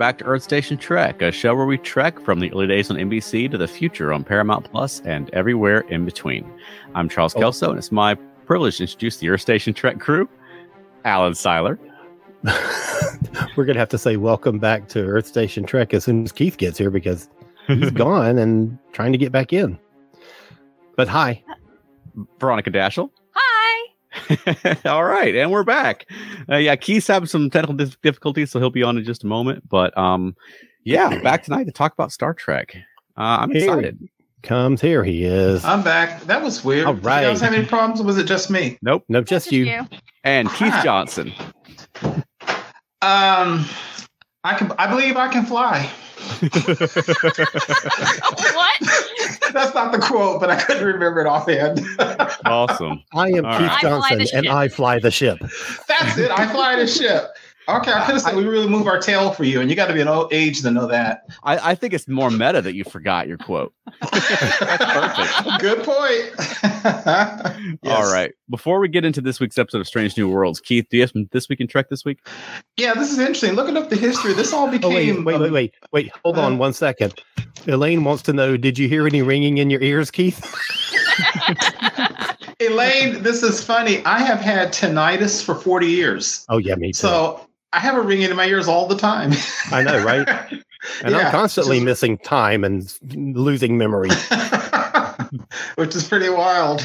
[0.00, 2.96] Back to Earth Station Trek, a show where we trek from the early days on
[2.96, 6.50] NBC to the future on Paramount Plus and everywhere in between.
[6.94, 7.38] I'm Charles Oh.
[7.40, 8.14] Kelso, and it's my
[8.46, 10.26] privilege to introduce the Earth Station Trek crew.
[11.04, 11.78] Alan Seiler,
[13.56, 16.56] We're gonna have to say welcome back to Earth Station Trek as soon as Keith
[16.56, 17.28] gets here because
[17.66, 19.78] he's gone and trying to get back in.
[20.96, 21.44] But hi,
[22.38, 23.10] Veronica Dashel.
[24.28, 24.76] Hi.
[24.86, 26.06] All right, and we're back.
[26.50, 29.68] Uh, yeah, Keith's having some technical difficulties, so he'll be on in just a moment.
[29.68, 30.36] But um,
[30.84, 32.74] yeah, back tonight to talk about Star Trek.
[33.16, 33.98] Uh, I'm Here excited.
[34.42, 35.64] comes here he is.
[35.64, 36.22] I'm back.
[36.22, 36.86] That was weird.
[36.86, 38.00] All Did you guys have any problems?
[38.00, 38.78] Or was it just me?
[38.82, 39.04] Nope.
[39.08, 39.84] no, just you.
[40.24, 40.80] And Keith Ah.
[40.84, 41.32] Johnson.
[43.02, 43.64] Um,
[44.44, 44.72] I can.
[44.78, 45.90] I believe I can fly.
[48.54, 48.80] what?
[49.52, 51.84] That's not the quote, but I couldn't remember it offhand.
[52.44, 53.02] Awesome.
[53.12, 53.80] I am All Keith right.
[53.82, 54.48] Johnson the and.
[54.48, 55.38] I fly the ship.
[55.88, 56.30] That's it.
[56.30, 57.36] I fly the ship.
[57.78, 59.86] Okay, I could have said we really move our tail for you, and you got
[59.86, 61.22] to be an old age to know that.
[61.44, 63.72] I, I think it's more meta that you forgot your quote.
[64.12, 65.60] That's perfect.
[65.60, 66.62] Good point.
[67.82, 67.94] Yes.
[67.94, 68.32] All right.
[68.48, 71.10] Before we get into this week's episode of Strange New Worlds, Keith, do you have
[71.10, 72.20] some this week in Trek this week?
[72.78, 73.52] Yeah, this is interesting.
[73.52, 75.24] Looking up the history, this all Oh became.
[75.24, 76.12] wait, wait, wait, wait, wait.
[76.24, 77.12] Hold on one second.
[77.66, 80.40] Elaine wants to know: Did you hear any ringing in your ears, Keith?
[82.60, 84.04] Elaine, this is funny.
[84.04, 86.44] I have had tinnitus for 40 years.
[86.48, 86.98] Oh yeah, me too.
[86.98, 89.32] So I have a ringing in my ears all the time.
[89.70, 90.28] I know, right?
[91.04, 92.90] And Yeah, I'm constantly just- missing time and
[93.36, 94.08] losing memory.
[95.76, 96.84] which is pretty wild.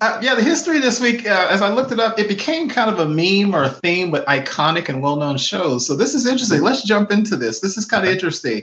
[0.00, 2.88] Uh, yeah, the history this week, uh, as I looked it up, it became kind
[2.88, 5.86] of a meme or a theme with iconic and well known shows.
[5.86, 6.62] So this is interesting.
[6.62, 7.60] Let's jump into this.
[7.60, 8.62] This is kind of interesting.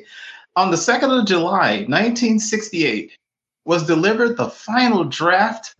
[0.55, 3.11] On the 2nd of July, 1968,
[3.65, 5.75] was delivered the final draft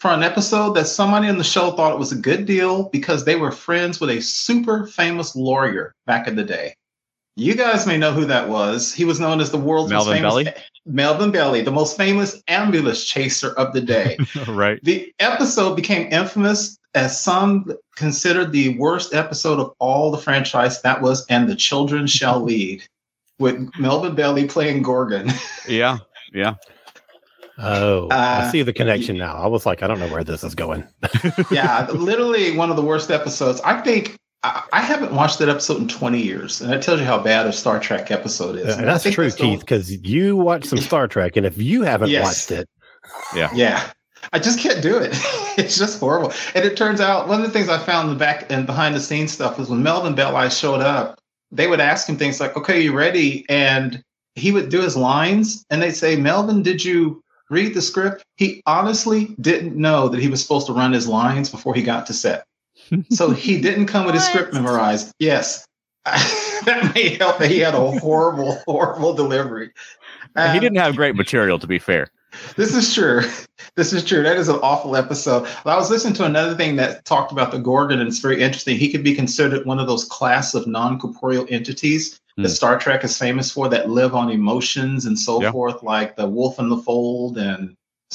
[0.00, 3.24] for an episode that somebody on the show thought it was a good deal because
[3.24, 6.74] they were friends with a super famous lawyer back in the day.
[7.36, 8.92] You guys may know who that was.
[8.92, 10.64] He was known as the world's Melvin most famous Belli?
[10.86, 14.18] Melvin Belli, the most famous ambulance chaser of the day.
[14.48, 14.80] right.
[14.82, 20.82] the episode became infamous as some considered the worst episode of all the franchise.
[20.82, 22.82] That was And the Children Shall Lead,
[23.38, 25.30] with Melvin Belli playing Gorgon.
[25.68, 25.98] Yeah.
[26.32, 26.54] Yeah.
[27.58, 29.34] Oh, I Uh, see the connection now.
[29.36, 30.86] I was like, I don't know where this is going.
[31.50, 33.60] yeah, literally one of the worst episodes.
[33.62, 37.06] I think I, I haven't watched that episode in 20 years, and that tells you
[37.06, 38.68] how bad a Star Trek episode is.
[38.74, 41.82] Uh, And that's true, the- Keith, because you watch some Star Trek, and if you
[41.82, 42.24] haven't Yes.
[42.24, 42.68] watched it,
[43.34, 43.90] yeah, Yeah.
[44.32, 45.10] I just can't do it.
[45.56, 46.32] it's just horrible.
[46.54, 48.94] And it turns out one of the things I found in the back and behind
[48.94, 51.18] the scenes stuff was when Melvin Belli showed up,
[51.50, 53.46] they would ask him things like, okay, you ready?
[53.48, 54.02] And
[54.34, 58.24] he would do his lines and they'd say, Melvin, did you read the script?
[58.36, 62.06] He honestly didn't know that he was supposed to run his lines before he got
[62.06, 62.44] to set.
[63.10, 65.12] So he didn't come with his script memorized.
[65.18, 65.64] Yes.
[66.04, 69.70] that may help that he had a horrible, horrible delivery.
[70.36, 72.10] he Um, didn't have great material, to be fair.
[72.56, 73.22] this is true.
[73.74, 74.22] This is true.
[74.22, 75.42] That is an awful episode.
[75.64, 78.40] Well, I was listening to another thing that talked about the Gorgon, and it's very
[78.40, 78.76] interesting.
[78.78, 82.54] He could be considered one of those class of non-corporeal entities that Hmm.
[82.54, 85.52] Star Trek is famous for, that live on emotions and so Yeah.
[85.52, 87.74] forth, like the Wolf in the Fold and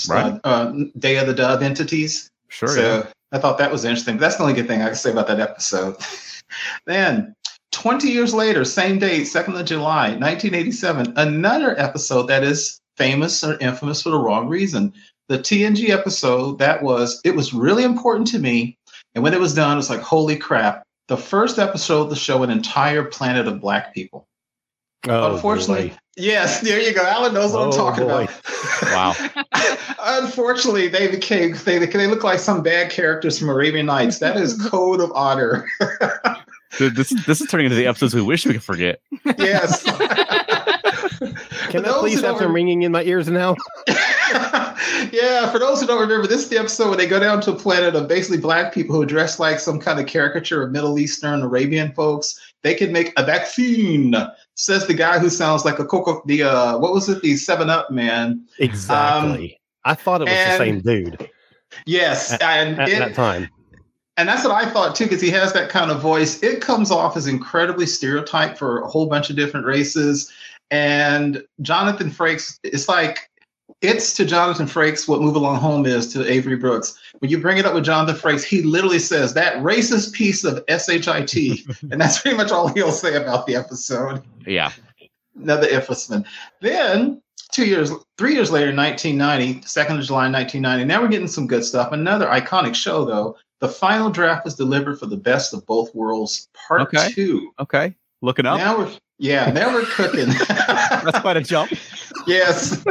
[0.10, 0.40] uh, Right.
[0.44, 2.30] uh, Day of the Dove entities.
[2.50, 2.70] Sure.
[2.70, 3.04] so yeah.
[3.32, 4.16] I thought that was interesting.
[4.16, 5.96] But that's the only good thing I can say about that episode.
[6.86, 7.36] then,
[7.72, 13.58] 20 years later, same date, 2nd of July, 1987, another episode that is famous or
[13.60, 14.94] infamous for the wrong reason.
[15.30, 18.78] The TNG episode that was, it was really important to me.
[19.16, 20.84] And when it was done, it was like, holy crap.
[21.08, 24.28] The first episode to show an entire planet of black people.
[25.08, 25.98] oh, Unfortunately, boy.
[26.18, 27.04] yes, there you go.
[27.04, 28.24] Alan knows what I'm Oh, talking boy.
[28.24, 28.32] about.
[28.84, 29.14] Wow.
[30.00, 34.20] Unfortunately, they became they they look like some bad characters from Arabian Nights.
[34.20, 35.68] That is code of honor.
[36.78, 39.00] Dude, this, this is turning into the episodes we wish we could forget.
[39.38, 39.84] yes.
[41.70, 43.56] Can I please have some ringing in my ears now?
[45.12, 47.52] yeah, for those who don't remember, this is the episode where they go down to
[47.52, 51.00] a planet of basically black people who dress like some kind of caricature of Middle
[51.00, 52.40] Eastern Arabian folks.
[52.62, 54.16] They can make a vaccine,
[54.56, 56.22] says the guy who sounds like a Coco.
[56.26, 57.22] The uh, what was it?
[57.22, 58.46] The Seven Up man.
[58.60, 59.60] Exactly.
[59.86, 61.30] I thought it was the same dude
[61.86, 63.50] Yes, and at it- that time.
[64.16, 66.44] And that's what I thought too, because he has that kind of voice.
[66.44, 70.32] It comes off as incredibly stereotyped for a whole bunch of different races.
[70.74, 73.30] And Jonathan Frakes, it's like
[73.82, 76.98] it's to Jonathan Frakes what Move Along Home is to Avery Brooks.
[77.20, 80.64] When you bring it up with Jonathan Frakes, he literally says that racist piece of
[80.68, 81.60] shit,
[81.92, 84.24] and that's pretty much all he'll say about the episode.
[84.48, 84.72] Yeah.
[85.40, 86.26] Another Iflisman.
[86.62, 87.22] Then
[87.52, 90.86] two years, three years later, 1990, 2nd of July, 1990.
[90.86, 91.92] Now we're getting some good stuff.
[91.92, 93.38] Another iconic show, though.
[93.60, 97.12] The final draft was delivered for the best of both worlds, part Okay.
[97.12, 97.52] two.
[97.60, 97.96] Okay.
[98.22, 98.58] Looking up.
[98.58, 100.30] Now we're yeah, now we're cooking.
[100.48, 101.72] That's quite a jump.
[102.28, 102.84] yes.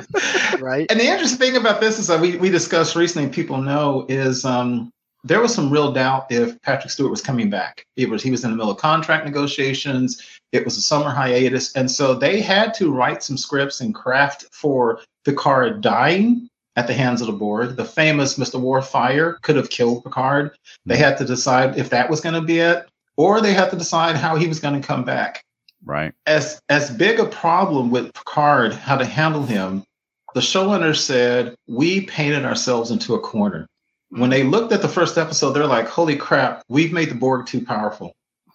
[0.60, 0.86] Right.
[0.90, 4.44] And the interesting thing about this is that we, we discussed recently, people know, is
[4.44, 4.90] um,
[5.24, 7.84] there was some real doubt if Patrick Stewart was coming back.
[7.96, 10.22] It was he was in the middle of contract negotiations.
[10.52, 14.46] It was a summer hiatus, and so they had to write some scripts and craft
[14.52, 17.76] for the Picard dying at the hands of the Borg.
[17.76, 18.60] The famous Mr.
[18.60, 20.52] Worf fire could have killed Picard.
[20.86, 22.86] They had to decide if that was going to be it,
[23.16, 25.44] or they had to decide how he was going to come back
[25.84, 26.12] Right.
[26.26, 29.84] as as big a problem with Picard, how to handle him,
[30.34, 33.66] the showrunners said we painted ourselves into a corner.
[34.10, 34.30] When hmm.
[34.30, 37.64] they looked at the first episode, they're like, "Holy crap, we've made the Borg too
[37.64, 38.12] powerful.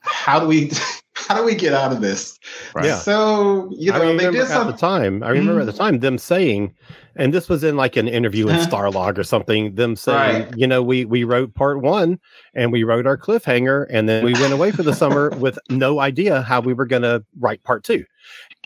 [0.07, 0.71] How do we
[1.15, 2.37] how do we get out of this?"
[2.73, 2.85] Right.
[2.85, 2.97] Yeah.
[2.97, 5.23] So you I know they remember did at the time.
[5.23, 5.79] I remember at the mm-hmm.
[5.81, 6.73] time them saying,
[7.15, 8.57] and this was in like an interview in.
[8.67, 9.75] Starlog or something.
[9.75, 10.57] Them saying, Right.
[10.57, 12.19] you know, we we wrote part one
[12.53, 15.99] and we wrote our cliffhanger, and then we went away for the summer with no
[15.99, 18.05] idea how we were going to write part two.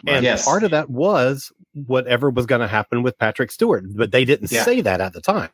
[0.08, 0.46] And Yes.
[0.46, 4.52] part of that was whatever was going to happen with Patrick Stewart, but they didn't
[4.52, 4.64] Yeah.
[4.64, 5.50] say that at the time.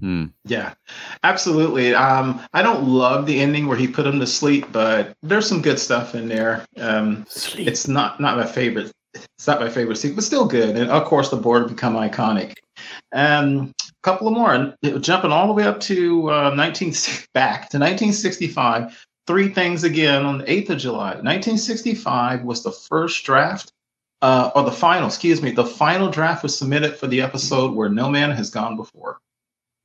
[0.00, 0.26] Hmm.
[0.44, 0.74] Yeah,
[1.22, 1.94] absolutely.
[1.94, 5.60] Um, I don't love the ending where he put him to sleep, but there's some
[5.60, 6.64] good stuff in there.
[6.78, 7.26] Um,
[7.56, 8.90] it's not not my favorite.
[9.14, 10.76] It's not my favorite scene, but still good.
[10.76, 12.54] And of course, the Borg become iconic.
[13.12, 16.94] Um, a couple of more, jumping all the way up to uh, 19
[17.34, 19.06] back to 1965.
[19.26, 21.10] Three things again on the 8th of July.
[21.10, 23.72] 1965 was the first draft,
[24.22, 25.08] uh, or the final.
[25.08, 28.76] Excuse me, the final draft was submitted for the episode where no man has gone
[28.76, 29.18] before.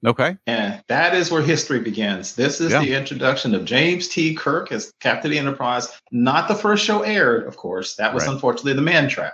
[0.05, 0.37] Okay.
[0.47, 2.35] And that is where history begins.
[2.35, 2.81] This is Yeah.
[2.81, 4.33] the introduction of James T.
[4.35, 5.89] Kirk as Captain of the Enterprise.
[6.11, 7.95] Not the first show aired, of course.
[7.95, 8.33] That was Right.
[8.33, 9.33] unfortunately the Man Trap.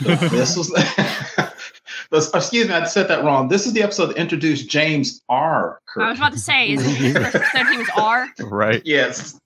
[0.00, 0.68] this was,
[2.10, 3.48] this- excuse me, I said that wrong.
[3.48, 5.80] This is the episode that introduced James R.
[5.86, 6.02] Kirk.
[6.02, 8.28] I was about to say, is his first episode he was R?
[8.40, 8.82] Right.
[8.84, 9.38] Yes.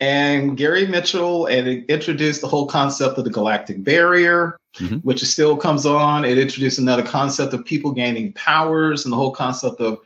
[0.00, 5.02] And Gary Mitchell, and it introduced the whole concept of the galactic barrier, Mhm.
[5.04, 6.24] which still comes on.
[6.24, 9.98] It introduced another concept of people gaining powers and the whole concept of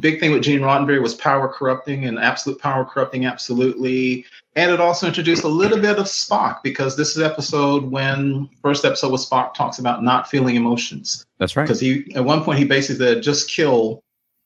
[0.00, 4.26] big thing with Gene Roddenberry was power corrupting and absolute power corrupting absolutely.
[4.54, 8.84] And it also introduced a little bit of Spock because this is episode when first
[8.84, 11.62] episode with Spock talks about not feeling emotions That's right.
[11.64, 14.00] because he at one point he basically said just kill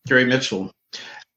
[0.07, 0.71] Gary Mitchell.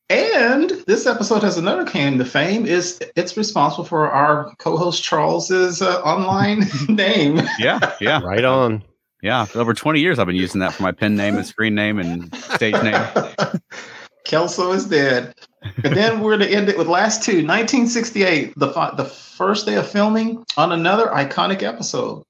[0.10, 5.82] And this episode has another claim to fame is it's responsible for our co-host Charles's
[5.82, 7.42] uh, online name.
[7.58, 7.94] Yeah.
[8.00, 8.22] Yeah.
[8.22, 8.84] Right on.
[9.24, 9.46] Yeah.
[9.46, 12.00] For over 20 years, I've been using that for my pen name and screen name
[12.00, 13.02] and stage name.
[14.26, 15.34] Kelso is dead.
[15.84, 19.66] And then we're going to end it with last two, 1968, the fi- the first
[19.66, 22.24] day of filming on another iconic episode.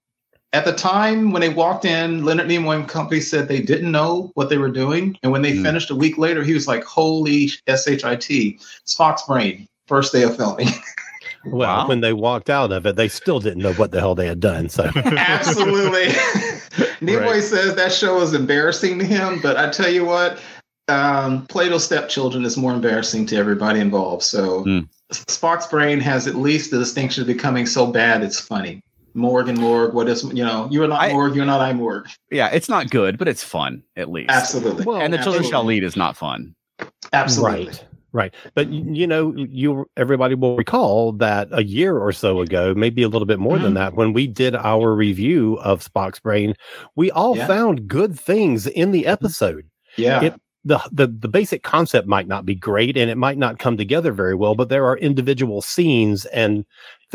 [0.56, 4.32] At the time when they walked in, Leonard Nimoy and company said they didn't know
[4.36, 5.18] what they were doing.
[5.22, 5.64] And when they Hmm.
[5.64, 10.70] finished a week later, he was like, holy SHIT, Spock's brain, first day of filming.
[11.44, 11.88] Well, Wow.
[11.88, 14.40] when they walked out of it, they still didn't know what the hell they had
[14.40, 14.70] done.
[14.70, 14.86] So
[15.18, 16.06] Absolutely.
[17.02, 17.44] Nimoy Right.
[17.44, 20.40] says that show is embarrassing to him, but I tell you what,
[20.88, 24.24] um, Plato's stepchildren is more embarrassing to everybody involved.
[24.24, 24.80] So Hmm.
[25.12, 28.82] Spock's brain has at least the distinction of becoming so bad it's funny.
[29.16, 32.08] Morg and Morg, what is you know, you're not I- Morg, you're not I Morg.
[32.32, 32.50] Yeah.
[32.52, 34.30] It's not good, but it's fun at least.
[34.30, 34.86] Absolutely.
[34.86, 36.54] Well, And the children shall lead is not fun.
[37.14, 37.68] Absolutely.
[37.68, 37.86] Right.
[38.12, 38.34] Right.
[38.54, 43.10] But you know, you everybody will recall that a year or so ago, maybe a
[43.10, 43.76] little bit more than Mhm.
[43.76, 46.54] that, when we did our review of Spock's brain,
[46.96, 47.46] we all Yeah.
[47.48, 49.66] found good things in the episode.
[49.98, 50.22] Yeah.
[50.24, 53.78] It- The, the the basic concept might not be great and it might not come
[53.78, 56.66] together very well, but there are individual scenes and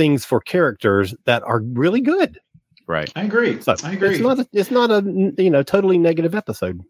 [0.00, 2.40] things for characters that are really good.
[2.87, 3.12] Right.
[3.14, 3.61] I agree.
[3.61, 4.14] So I agree.
[4.14, 6.80] it's not a, it's not a n- you know totally negative episode.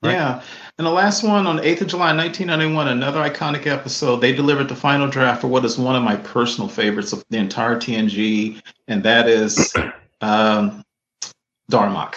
[0.00, 0.12] Right.
[0.12, 0.40] Yeah.
[0.78, 4.20] And the last one on 8th of July, 1991, another iconic episode.
[4.20, 7.38] They delivered the final draft for what is one of my personal favorites of the
[7.38, 9.74] entire TNG, and that is
[10.20, 10.84] um,
[11.70, 12.14] Darmok.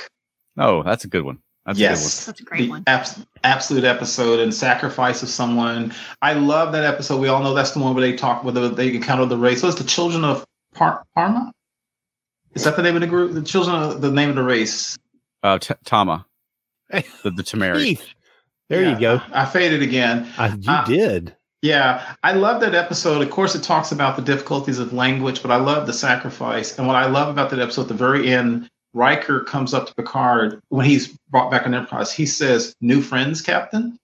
[0.59, 1.39] Oh, that's a good one.
[1.65, 2.25] That's yes.
[2.25, 2.83] That's a great The one.
[2.87, 5.93] abs- absolute episode and sacrifice of someone.
[6.21, 7.19] I love that episode.
[7.19, 9.61] We all know that's the one where they talk, whether they encounter the race.
[9.61, 10.45] So it's the children of
[10.75, 11.51] Par- Parma?
[12.53, 13.33] Is that the name of the group?
[13.33, 14.95] The children of the name of the race.
[14.95, 15.53] a good one.
[15.55, 16.25] Uh, T- Tama.
[16.91, 17.99] The, the Tamari.
[18.69, 19.21] There Yeah, you go.
[19.33, 20.27] I, I faded again.
[20.37, 21.35] I, you Uh, did.
[21.61, 23.23] Yeah, I love that episode.
[23.23, 26.77] Of course, it talks about the difficulties of language, but I love the sacrifice.
[26.77, 29.93] And what I love about that episode at the very end, Riker comes up to
[29.95, 32.11] Picard when he's brought back on Enterprise.
[32.13, 33.99] He says, "New friends, Captain."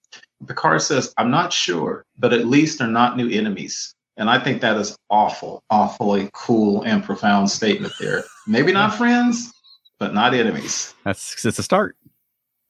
[0.45, 4.61] Picard says, "I'm not sure, but at least they're not new enemies." And I think
[4.61, 8.25] that is awful, awfully cool and profound statement there.
[8.45, 9.53] Maybe not friends,
[9.97, 10.93] but not enemies.
[11.05, 11.95] That's it's a start.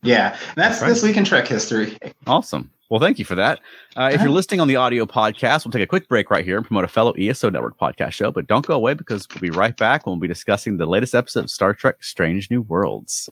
[0.03, 0.89] Yeah, that's Right.
[0.89, 1.97] this week in Trek history.
[2.27, 2.71] Awesome.
[2.91, 3.59] Well, thank you for that.
[3.95, 4.25] Uh, if Uh-huh.
[4.25, 6.83] you're listening on the audio podcast, we'll take a quick break right here and promote
[6.83, 8.31] a fellow ESO Network podcast show.
[8.33, 10.05] But don't go away because we'll be right back.
[10.05, 13.29] We'll be discussing the latest episode of Star Trek Strange New Worlds.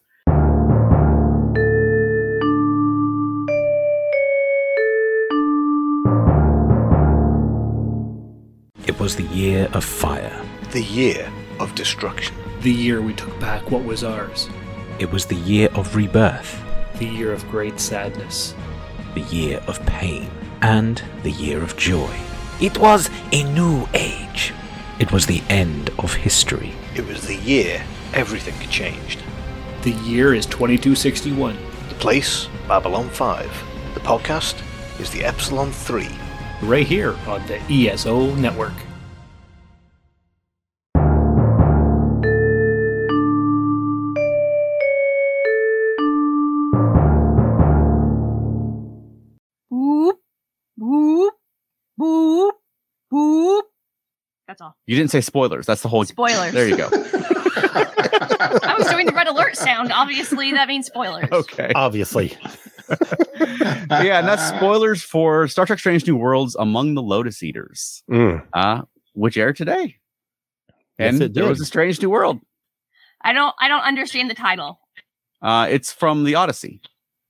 [8.87, 10.41] It was the year of fire.
[10.71, 12.35] The year of destruction.
[12.61, 14.49] The year we took back what was ours.
[14.99, 16.59] It was the year of rebirth,
[16.97, 18.53] The year of great sadness.
[19.13, 20.29] The year of pain,
[20.61, 22.13] and the year of joy.
[22.61, 24.53] It was a new age.
[24.99, 26.73] It was the end of history.
[26.95, 27.81] It was the year
[28.13, 29.23] everything changed.
[29.83, 31.57] The year is 2261.
[31.87, 33.93] The place, Babylon 5.
[33.93, 34.61] The podcast
[34.99, 36.07] is the Epsilon 3.
[36.61, 38.73] Right here on the ESO Network.
[54.59, 54.77] That's all.
[54.87, 55.65] You didn't say spoilers.
[55.65, 56.03] That's the whole.
[56.03, 56.53] Spoilers.
[56.53, 56.89] There you go.
[56.91, 59.91] I was doing the red alert sound.
[59.93, 61.29] Obviously, that means spoilers.
[61.31, 61.71] Okay.
[61.75, 62.37] Obviously.
[63.39, 68.43] yeah, and that's spoilers for Star Trek Strange New Worlds Among the Lotus Eaters, Mm.
[68.53, 68.81] uh,
[69.13, 69.95] which aired today.
[70.97, 72.39] And it there was a Strange New World.
[73.21, 73.55] I don't.
[73.59, 74.79] I don't understand the title.
[75.41, 76.81] Uh, it's from the Odyssey.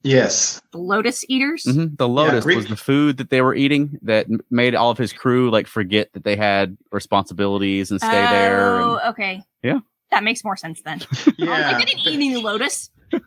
[0.04, 0.62] Yes.
[0.72, 1.64] The Lotus Eaters.
[1.66, 1.98] Mhm.
[1.98, 5.14] The Lotus Greek- was the food that they were eating that made all of his
[5.14, 8.78] crew like forget that they had responsibilities and stay there.
[8.82, 9.42] Oh, And, okay.
[9.64, 9.80] Yeah.
[10.12, 11.02] That makes more sense then.
[11.38, 11.74] Yeah.
[11.76, 12.90] I didn't eat any lotus.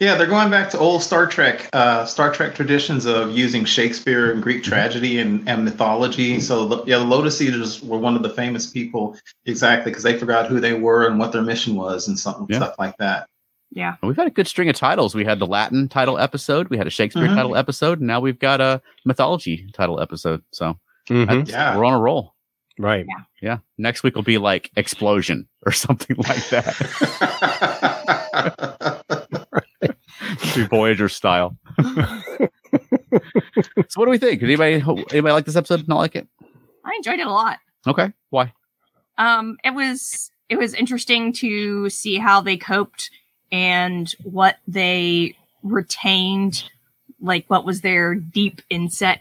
[0.00, 4.30] Yeah, they're going back to old Star Trek, uh, Star Trek traditions of using Shakespeare
[4.32, 6.40] and Greek tragedy and, and mythology.
[6.40, 10.16] So, the- yeah, the Lotus Eaters were one of the famous people, exactly, because they
[10.18, 12.58] forgot who they were and what their mission was and something Yeah.
[12.58, 13.26] stuff like that.
[13.74, 13.96] Yeah.
[14.00, 15.14] and we've had a good string of titles.
[15.14, 17.34] We had the Latin title episode, we had a Shakespeare Mhm.
[17.34, 20.42] title episode, and now we've got a mythology title episode.
[20.52, 20.78] So
[21.08, 21.48] Mhm.
[21.50, 21.76] Yeah.
[21.76, 22.34] we're on a roll.
[22.78, 23.04] Right.
[23.42, 23.58] Yeah.
[23.78, 26.74] Next week will be like explosion or something like that.
[30.56, 31.56] It'll Voyager style.
[31.80, 32.48] so
[33.94, 34.40] what do we think?
[34.40, 34.74] Did anybody
[35.10, 35.86] anybody like this episode?
[35.88, 36.28] Not like it?
[36.84, 37.58] I enjoyed it a lot.
[37.86, 38.12] Okay.
[38.30, 38.52] Why?
[39.18, 43.10] Um, it was it was interesting to see how they coped
[43.54, 46.64] and what they retained,
[47.20, 49.20] like what was their deep inset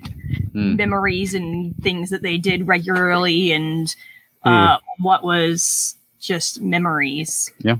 [0.54, 0.75] Hmm.
[0.75, 3.96] memories and things that they did regularly, and
[4.44, 7.52] uh, what was just memories.
[7.60, 7.78] Yeah.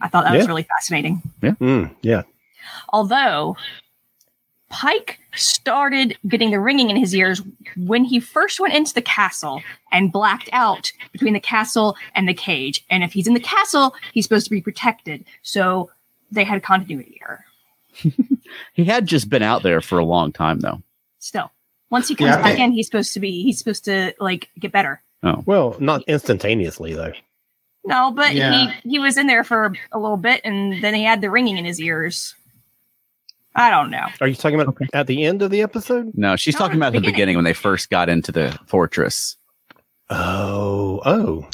[0.00, 1.22] I thought that was really fascinating.
[1.40, 2.22] Mm, yeah.
[2.92, 3.56] Although
[4.70, 7.42] Pike started getting the ringing in his ears
[7.76, 12.34] when he first went into the castle and blacked out between the castle and the
[12.34, 12.84] cage.
[12.90, 15.24] And if he's in the castle, he's supposed to be protected.
[15.42, 15.90] So
[16.32, 17.44] they had a continuity error.
[18.74, 20.80] He had just been out there for a long time though.
[21.18, 21.50] Still,
[21.90, 24.48] once he comes Yeah, back think- in, he's supposed to be he's supposed to like
[24.60, 25.02] get better.
[25.24, 25.42] Oh.
[25.46, 27.12] Well, not instantaneously though.
[27.84, 28.68] No, but Yeah.
[28.82, 31.56] he he was in there for a little bit, and then he had the ringing
[31.58, 32.34] in his ears.
[33.56, 34.06] I don't know.
[34.20, 36.10] Are you talking about at the end of the episode?
[36.14, 37.14] No, she's No, talking about the beginning.
[37.14, 39.36] beginning when they first got into the fortress.
[40.10, 41.46] Oh, oh.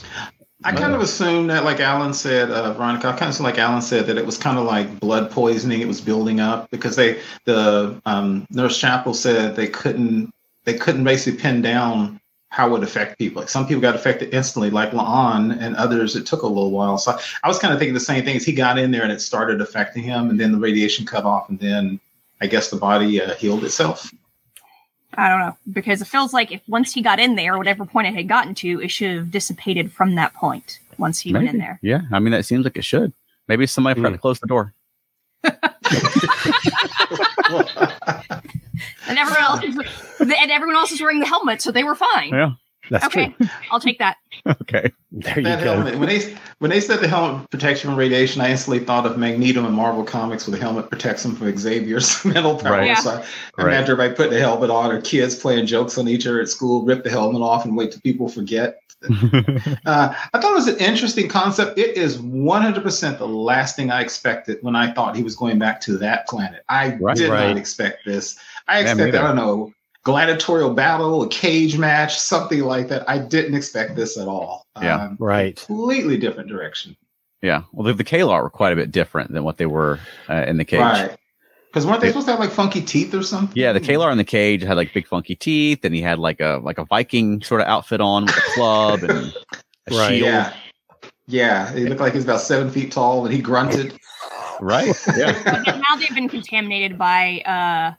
[0.63, 3.81] I kind of assumed that, like Alan said, uh, Veronica, I kind of like Alan
[3.81, 5.81] said, that it was kind of like blood poisoning.
[5.81, 10.31] It was building up because they, the um, nurse Chapel said they couldn't,
[10.65, 13.41] they couldn't basically pin down how it would affect people.
[13.41, 16.99] Like some people got affected instantly, like La'an, and others it took a little while.
[16.99, 18.37] So I was kind of thinking the same thing.
[18.37, 21.25] As he got in there and it started affecting him, and then the radiation cut
[21.25, 22.01] off, and then
[22.41, 24.13] I guess the body uh, healed itself.
[25.15, 28.07] I don't know because it feels like if once he got in there, whatever point
[28.09, 30.79] it had gotten to, it should have dissipated from that point.
[30.99, 33.13] Once he went in there, Yeah, I mean that seems like it should.
[33.49, 34.15] Maybe somebody forgot Hmm.
[34.15, 34.75] to close the door.
[39.09, 39.77] and everyone else, is,
[40.21, 42.31] and everyone else is wearing the helmet, so they were fine.
[42.31, 42.51] Yeah.
[42.91, 43.47] That's okay, true.
[43.71, 44.17] I'll take that.
[44.63, 44.91] Okay.
[45.13, 45.57] There you go.
[45.59, 45.97] helmet.
[45.99, 49.17] When they when they said the helmet protects you from radiation, I instantly thought of
[49.17, 52.71] Magneto in Marvel Comics, where the helmet protects him from Xavier's mental powers.
[52.79, 52.87] Right.
[52.89, 52.95] Yeah.
[52.97, 53.75] So I Right.
[53.75, 56.85] imagine everybody putting the helmet on, or kids playing jokes on each other at school,
[56.85, 58.81] rip the helmet off and wait till people forget.
[59.87, 61.79] Uh, I thought it was an interesting concept.
[61.79, 65.81] It is 100% the last thing I expected when I thought he was going back
[65.83, 66.63] to that planet.
[66.69, 67.17] I Right.
[67.17, 67.49] did Right.
[67.49, 68.39] not expect this.
[68.71, 69.73] I Yeah, me expected, I don't know,
[70.05, 73.09] gladiatorial battle, a cage match, something like that.
[73.09, 74.67] I didn't expect this at all.
[74.81, 74.97] Yeah.
[75.05, 75.57] Um, Right.
[75.67, 76.97] completely different direction.
[77.43, 77.63] Yeah.
[77.73, 79.99] Well, the, the Kalar were quite a bit different than what they were
[80.29, 80.81] uh, in the cage.
[80.81, 81.17] Right.
[81.69, 82.13] Because weren't they Yeah.
[82.13, 83.57] supposed to have like funky teeth or something?
[83.57, 86.41] Yeah, the Kalar in the cage had like big funky teeth, and he had like
[86.41, 90.09] a like a Viking sort of outfit on with a club and a Right.
[90.09, 90.23] shield.
[90.29, 90.53] Yeah.
[91.29, 91.73] Yeah.
[91.73, 93.97] He looked like he was about seven feet tall and he grunted.
[94.61, 94.95] Right.
[95.17, 95.63] Yeah.
[95.67, 97.95] Now they've been contaminated by uh,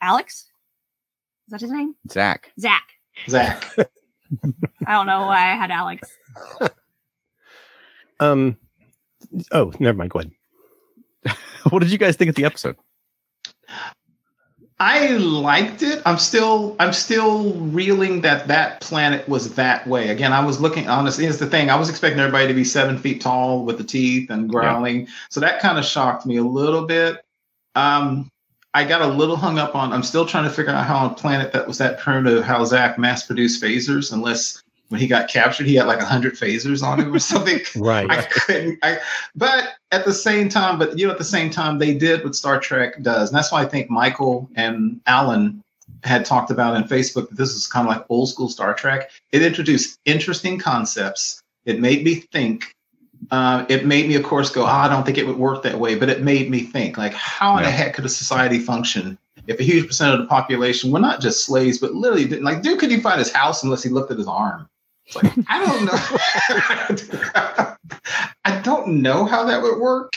[0.00, 0.50] Alex.
[1.46, 1.94] Is that his name?
[2.10, 2.52] Zac.
[2.58, 2.82] Zac.
[3.28, 3.64] Zac.
[4.86, 6.08] I don't know why I had Alex.
[8.20, 8.56] Um.
[9.52, 10.10] Oh, never mind.
[10.10, 10.32] Go ahead.
[11.70, 12.76] what did you guys think of the episode?
[14.78, 16.02] I liked it.
[16.04, 20.10] I'm still I'm still reeling that that planet was that way.
[20.10, 21.24] Again, I was looking honestly.
[21.24, 24.30] Here's the thing: I was expecting everybody to be seven feet tall with the teeth
[24.30, 25.08] and growling.
[25.30, 27.24] So that kind of shocked me a little bit.
[27.74, 28.30] Um,
[28.76, 29.90] I got a little hung up on.
[29.90, 32.62] I'm still trying to figure out how on a planet that was that primitive, how
[32.66, 34.12] Zac mass produced phasers.
[34.12, 37.60] Unless when he got captured, he had like hundred phasers on him or something.
[37.74, 38.10] Right.
[38.10, 38.78] I couldn't.
[38.82, 38.98] I,
[39.34, 42.36] but at the same time, but you know, at the same time, they did what
[42.36, 45.62] Star Trek does, and that's why I think Michael and Alan
[46.04, 49.10] had talked about in Facebook that this is kind of like old school Star Trek.
[49.32, 51.40] It introduced interesting concepts.
[51.64, 52.75] It made me think.
[53.30, 55.78] Uh, it made me, of course, go, oh, I don't think it would work that
[55.80, 59.18] way, but it made me think, like, how in the heck could a society function
[59.46, 62.62] if a huge percent of the population were not just slaves, but literally didn't like,
[62.62, 64.68] dude, could he find his house unless he looked at his arm?
[65.06, 67.76] It's like, I don't know.
[68.44, 70.14] I don't know how that would work.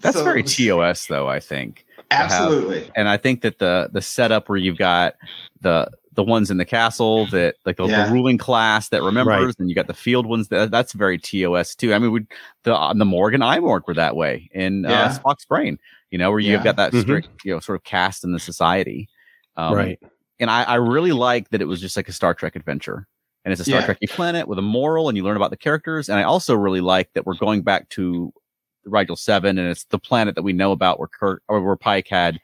[0.00, 1.28] That's So- very TOS, though.
[1.28, 1.84] I think.
[2.10, 2.90] have- Absolutely.
[2.94, 5.14] and I think that the the setup where you've got
[5.60, 8.06] the the ones in the castle that like the, Yeah.
[8.06, 9.54] the ruling class that remembers, Right.
[9.58, 11.94] and you got the field ones that that's very TOS too.
[11.94, 12.26] I mean, we
[12.64, 15.02] the on the Morgan Eymorg were that way in Yeah.
[15.04, 15.78] uh, Spock's brain,
[16.10, 16.64] you know, where you've Yeah.
[16.64, 17.02] got that Mhm.
[17.02, 19.08] strict you know sort of caste in the society,
[19.56, 19.98] um, right.
[20.40, 23.06] And I, I really like that it was just like a Star Trek adventure.
[23.44, 23.84] And it's a Star Yeah.
[23.86, 26.08] Trek planet with a moral, and you learn about the characters.
[26.08, 28.32] And I also really like that we're going back to
[28.84, 32.08] Rigel Seven, and it's the planet that we know about where Kirk or where Pike
[32.08, 32.38] had,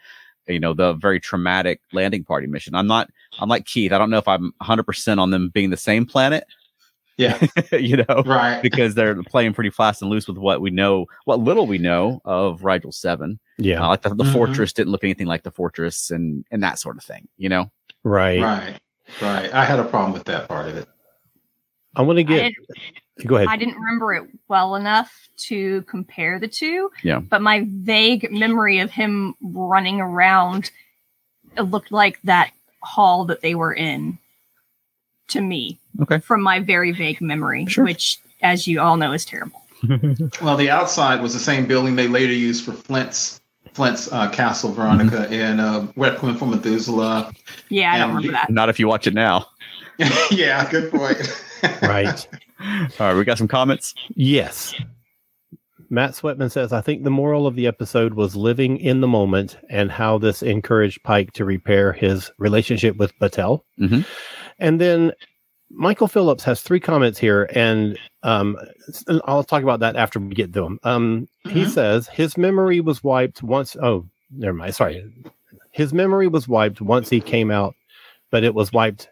[0.47, 2.75] you know, the very traumatic landing party mission.
[2.75, 3.93] I'm not, I'm like Keith.
[3.93, 6.45] I don't know if I'm 100 percent on them being the same planet,
[7.17, 7.39] Yeah.
[7.73, 8.61] you know, Right.
[8.63, 12.21] because they're playing pretty fast and loose with what we know, what little we know
[12.25, 13.39] of Rigel Seven.
[13.59, 13.85] Yeah.
[13.85, 14.33] Uh, like the, the Mhm.
[14.33, 17.71] fortress didn't look anything like the fortress, and and that sort of thing, you know.
[18.03, 18.41] right.
[18.41, 18.79] Right.
[19.21, 19.53] Right.
[19.53, 20.89] I had a problem with that part of it.
[21.97, 22.53] I want to get.
[23.27, 23.49] Go ahead.
[23.49, 26.91] I didn't remember it well enough to compare the two.
[27.03, 27.21] Yeah.
[27.21, 30.71] But my vague memory of him running around
[31.57, 32.51] it looked like that
[32.81, 34.19] hall that they were in
[35.29, 35.79] to me.
[36.01, 36.19] Okay.
[36.21, 37.85] From my very vague memory, Sure.
[37.85, 39.61] which, as you all know, is terrible.
[40.41, 43.41] Well, the outside was the same building they later used for Flint's
[43.75, 47.33] Flint's uh, Castle, Veronica, and uh, Requiem for Methuselah.
[47.69, 48.51] Yeah, I don't remember that.
[48.51, 49.47] Not if you watch it now.
[50.31, 51.45] yeah, good point.
[51.83, 52.29] right.
[53.01, 53.95] All right, we got some comments.
[54.15, 54.75] Yes.
[55.91, 59.59] Matt Sweatman says, I think the moral of the episode was living in the moment
[59.69, 63.61] and how this encouraged Pike to repair his relationship with Batel.
[63.79, 64.07] Mhm.
[64.59, 65.13] And then
[65.71, 68.57] Michael Phillips has three comments here, and um,
[69.25, 70.79] I'll talk about that after we get to them.
[70.83, 71.69] Um, He Mhm.
[71.71, 73.77] says his memory was wiped once.
[73.83, 74.75] Oh, never mind.
[74.75, 75.05] Sorry.
[75.73, 77.75] His memory was wiped once he came out,
[78.31, 79.09] but it was wiped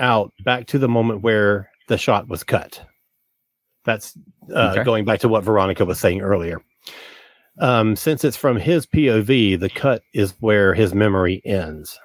[0.00, 2.82] out back to the moment where the shot was cut.
[3.84, 4.16] That's
[4.54, 4.84] uh, Okay.
[4.84, 6.60] going back to what Veronica was saying earlier.
[7.58, 11.98] Um, since it's from his POV, the cut is where his memory ends.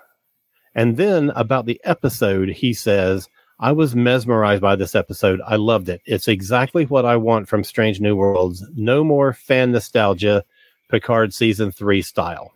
[0.73, 3.29] And then about the episode, he says,
[3.59, 5.39] I was mesmerized by this episode.
[5.47, 6.01] I loved it.
[6.05, 8.65] It's exactly what I want from Strange New Worlds.
[8.75, 10.43] No more fan nostalgia,
[10.89, 12.51] Picard season three style.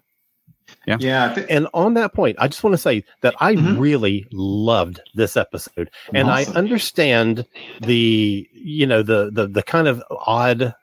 [1.00, 3.80] Yeah, I thi- And on that point, I just want to say that I Mhm.
[3.80, 6.54] really loved this episode, and Awesome.
[6.56, 7.46] I understand
[7.82, 10.74] the you know the the the kind of odd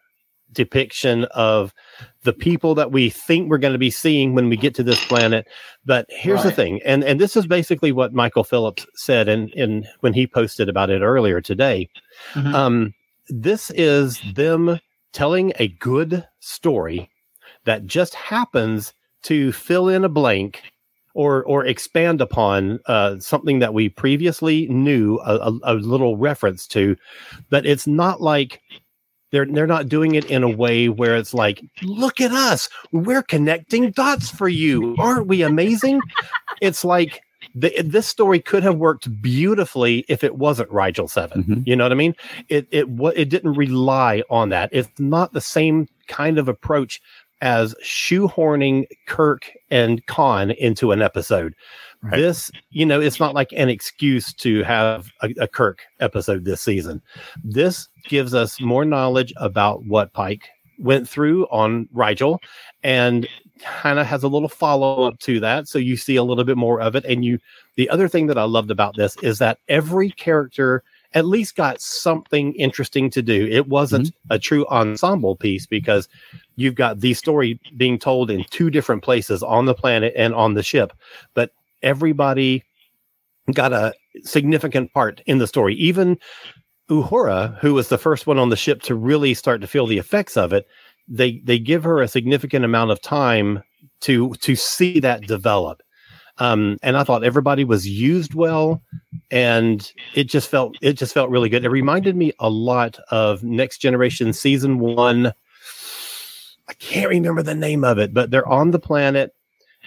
[0.52, 1.74] depiction of
[2.22, 5.04] the people that we think we're going to be seeing when we get to this
[5.06, 5.46] planet.
[5.84, 9.86] But here's the thing, and and this is basically what Michael Phillips said, in in
[10.00, 11.88] when he posted about it earlier today.
[12.34, 12.54] Mhm.
[12.54, 12.94] Um,
[13.28, 14.78] this is them
[15.12, 17.10] telling a good story
[17.64, 20.62] that just happens to fill in a blank
[21.14, 26.66] or or expand upon uh, something that we previously knew a, a, a little reference
[26.68, 26.96] to,
[27.50, 28.60] but it's not like
[29.32, 33.22] they're they're not doing it in a way where it's like, look at us, we're
[33.22, 36.00] connecting dots for you, aren't we amazing?
[36.60, 37.22] it's like
[37.54, 41.66] the, this story could have worked beautifully if it wasn't Rigel 7 Mhm.
[41.66, 42.14] You know what I mean?
[42.48, 44.68] It it it didn't rely on that.
[44.72, 47.00] It's not the same kind of approach
[47.40, 51.54] as shoehorning Kirk and Khan into an episode.
[52.02, 52.18] Right.
[52.18, 56.60] This, you know, it's not like an excuse to have a, a Kirk episode this
[56.60, 57.02] season.
[57.42, 62.40] This gives us more knowledge about what Pike went through on Rigel
[62.82, 63.26] and
[63.60, 65.68] kind of has a little follow up to that.
[65.68, 67.04] So you see a little bit more of it.
[67.06, 67.38] And you,
[67.76, 70.82] the other thing that I loved about this is that every character
[71.14, 73.46] at least got something interesting to do.
[73.46, 74.32] It wasn't mm-hmm.
[74.34, 76.08] a true ensemble piece because
[76.56, 80.54] you've got the story being told in two different places on the planet and on
[80.54, 80.92] the ship,
[81.34, 82.64] but everybody
[83.52, 85.74] got a significant part in the story.
[85.74, 86.18] Even
[86.90, 89.98] Uhura, who was the first one on the ship to really start to feel the
[89.98, 90.66] effects of it,
[91.08, 93.62] they they give her a significant amount of time
[94.00, 95.82] to to see that develop.
[96.38, 98.82] Um, and I thought everybody was used well,
[99.30, 101.64] and it just felt it just felt really good.
[101.64, 105.32] It reminded me a lot of Next Generation season one.
[106.68, 109.34] I can't remember the name of it, but they're on the planet,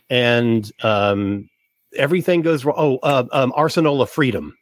[0.09, 1.49] and um,
[1.95, 2.75] everything goes wrong.
[2.77, 4.55] Oh, uh, um, Arsenal of Freedom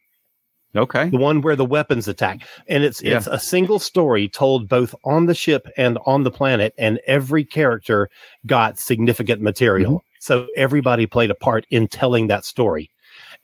[0.76, 1.08] Okay.
[1.08, 5.24] the one where the weapons attack and it's it's a single story told both on
[5.24, 8.10] the ship and on the planet and every character
[8.46, 12.90] got significant material so everybody played a part in telling that story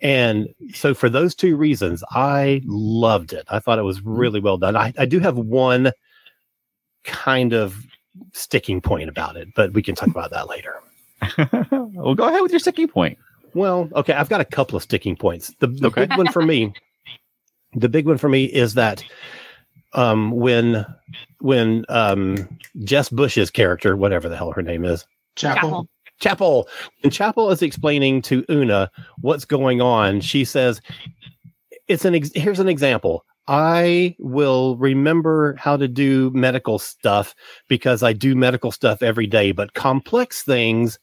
[0.00, 4.58] and so for those two reasons i loved it i thought it was really well
[4.58, 5.92] done i, I do have one
[7.04, 7.86] kind of
[8.32, 10.74] sticking point about it but we can talk about that later
[11.72, 13.18] well, go ahead with your sticking point.
[13.54, 15.54] well, okay, I've got a couple of sticking points.
[15.60, 16.06] The, the Okay.
[16.06, 16.74] big one for me,
[17.74, 19.04] the big one for me is that
[19.94, 20.86] um, when
[21.40, 22.48] when um,
[22.84, 25.88] Jess Bush's character, whatever the hell her name is, Chapel.
[26.24, 26.68] Chapel,
[27.02, 27.14] and mm.
[27.14, 30.22] Chapel is explaining to Una what's going on.
[30.22, 30.80] She says,
[31.86, 33.26] "It's an ex- here's an example.
[33.46, 37.34] I will remember how to do medical stuff
[37.68, 40.98] because I do medical stuff every day, but complex things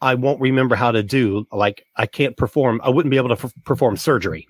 [0.00, 1.46] I won't remember how to do.
[1.52, 2.80] Like I can't perform.
[2.82, 4.46] I wouldn't be able to f- perform surgery."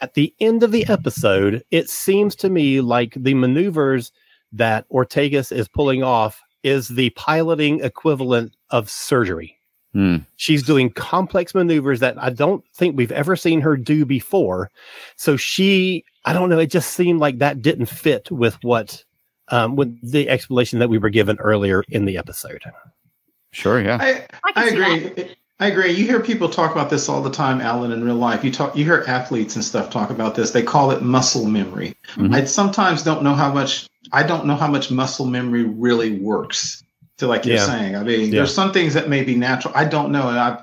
[0.00, 4.10] At the end of the episode, it seems to me like the maneuvers
[4.50, 9.58] that Ortegas is pulling off is the piloting equivalent of surgery.
[9.92, 10.18] Hmm.
[10.36, 14.70] She's doing complex maneuvers that I don't think we've ever seen her do before.
[15.16, 19.04] So she, I don't know, it just seemed like that didn't fit with what,
[19.48, 22.62] um, with the explanation that we were given earlier in the episode.
[23.50, 23.82] Sure.
[23.82, 23.98] Yeah.
[24.00, 25.36] I, I I see that.
[25.62, 25.92] I agree.
[25.92, 28.42] You hear people talk about this all the time, Alan, in real life.
[28.42, 30.50] You talk, you hear athletes and stuff talk about this.
[30.50, 31.94] They call it muscle memory.
[32.16, 32.34] Mhm.
[32.34, 33.86] I sometimes don't know how much.
[34.10, 36.82] I don't know how much muscle memory really works.
[37.18, 38.38] To like you're saying, I mean, Yeah.
[38.38, 39.72] there's some things that may be natural.
[39.76, 40.58] I don't know, and I,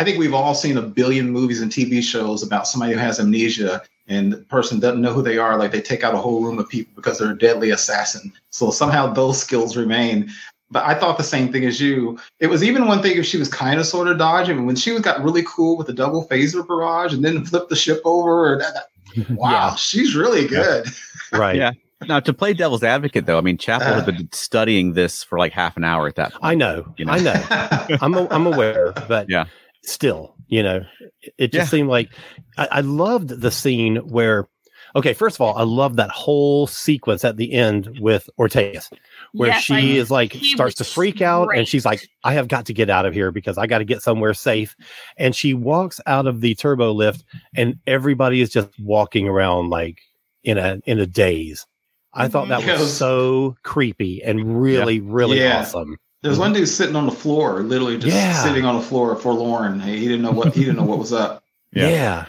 [0.00, 3.20] I think we've all seen a billion movies and TV shows about somebody who has
[3.20, 5.56] amnesia and the person doesn't know who they are.
[5.56, 8.32] Like they take out a whole room of people because they're a deadly assassin.
[8.50, 10.32] So somehow those skills remain.
[10.74, 12.18] But I thought the same thing as you.
[12.40, 14.66] It was even one thing if she was kind of sort of dodging.
[14.66, 17.76] When she was got really cool with the double phaser barrage and then flipped the
[17.76, 18.58] ship over.
[18.58, 19.74] That, that- wow, Yeah.
[19.76, 20.86] she's really good.
[21.32, 21.56] Right.
[21.56, 21.70] Yeah.
[22.08, 23.94] Now, to play devil's advocate, though, I mean, Chapel Uh.
[23.94, 26.42] had been studying this for like half an hour at that point.
[26.44, 26.92] I know.
[26.98, 27.12] You know.
[27.12, 27.96] I know.
[28.02, 29.44] I'm, a, I'm aware, but Yeah.
[29.84, 30.80] still, you know,
[31.22, 31.76] it, it just Yeah.
[31.78, 32.10] seemed like
[32.58, 34.48] I, I loved the scene where,
[34.96, 38.92] okay, first of all, I love that whole sequence at the end with Ortegas,
[39.32, 41.58] where Yes, she I- is like starts to was freak out great.
[41.58, 43.84] and she's like, I have got to get out of here because I got to
[43.84, 44.76] get somewhere safe.
[45.16, 50.00] And she walks out of the turbo lift and everybody is just walking around like
[50.44, 51.66] in a in a daze.
[52.12, 55.60] I thought that was so creepy and really, really Yeah.
[55.60, 55.96] awesome.
[56.22, 56.60] There's one mm-hmm.
[56.60, 58.40] dude sitting on the floor, literally just Yeah.
[58.42, 59.80] sitting on the floor, forlorn.
[59.80, 61.42] He he didn't know what he didn't know what was up.
[61.72, 61.88] Yeah.
[61.88, 62.26] yeah.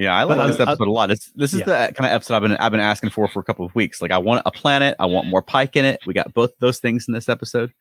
[0.00, 1.10] Yeah, I But like this I- I- episode a lot.
[1.10, 3.44] It's this is the kind of episode I've been I've been asking for for a
[3.44, 4.00] couple of weeks.
[4.02, 6.00] Like I want a planet, I want more Pike in it.
[6.06, 7.72] We got both those things in this episode.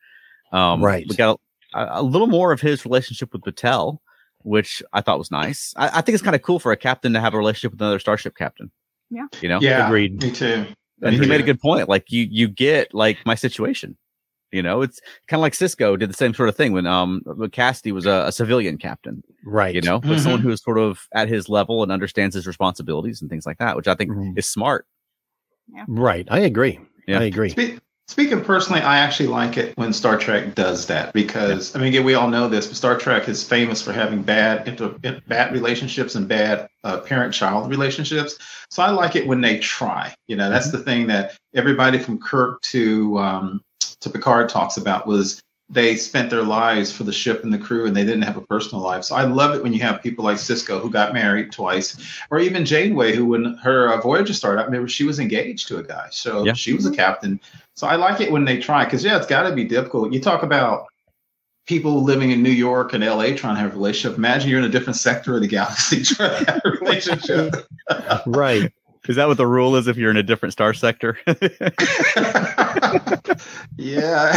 [0.52, 1.06] Um, Right.
[1.10, 1.40] We got
[1.74, 4.00] a, a little more of his relationship with Batel,
[4.40, 5.74] which I thought was nice.
[5.78, 7.82] I, I think it's kind of cool for a captain to have a relationship with
[7.82, 8.70] another starship captain.
[9.10, 9.28] Yeah.
[9.42, 9.60] you know.
[9.62, 10.22] Yeah, Agreed.
[10.22, 10.66] Me too.
[11.02, 11.88] and he made a good point.
[11.90, 13.98] Like you, you get like my situation.
[14.52, 17.22] You know, it's kind of like Sisko did the same sort of thing when um
[17.26, 19.24] when Kasidy was a, a civilian captain.
[19.50, 19.74] Right.
[19.76, 20.20] You know, like Mhm.
[20.20, 23.58] someone who is sort of at his level and understands his responsibilities and things like
[23.58, 24.38] that, which I think Mhm.
[24.38, 24.86] is smart.
[25.88, 26.28] Right.
[26.30, 26.80] I agree.
[27.08, 27.20] Yeah.
[27.20, 27.50] I agree.
[27.50, 31.90] Spe- Speaking personally, I actually like it when Star Trek does that because I mean,
[31.90, 34.96] again, we all know this, but Star Trek is famous for having bad inter-
[35.28, 38.40] bad relationships and bad uh, parent-child relationships.
[38.72, 40.12] So I like it when they try.
[40.28, 43.62] You know, that's the thing that everybody from Kirk to um,
[44.02, 45.40] to Picard talks about was
[45.72, 48.42] they spent their lives for the ship and the crew, and they didn't have a
[48.42, 49.04] personal life.
[49.04, 51.96] So I love it when you have people like Sisko who got married twice,
[52.32, 55.78] or even Janeway, who when her uh, Voyager started, I remember she was engaged to
[55.78, 56.54] a guy, so Yeah.
[56.54, 57.40] she was a captain.
[57.76, 60.12] So I like it when they try, because yeah, it's got to be difficult.
[60.12, 60.88] You talk about
[61.68, 64.18] people living in New York and LA trying to have a relationship.
[64.18, 67.68] Imagine you're in a different sector of the galaxy trying to have a relationship.
[68.26, 68.74] Right.
[69.10, 71.18] Is that what the rule is if you're in a different star sector?
[73.78, 74.32] yeah,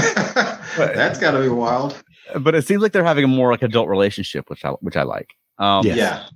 [0.77, 2.03] that's got to be wild.
[2.41, 5.03] but it seems like they're having a more like adult relationship, which I which I
[5.03, 5.35] like.
[5.59, 5.97] Um, Yes.
[5.97, 6.27] Yeah,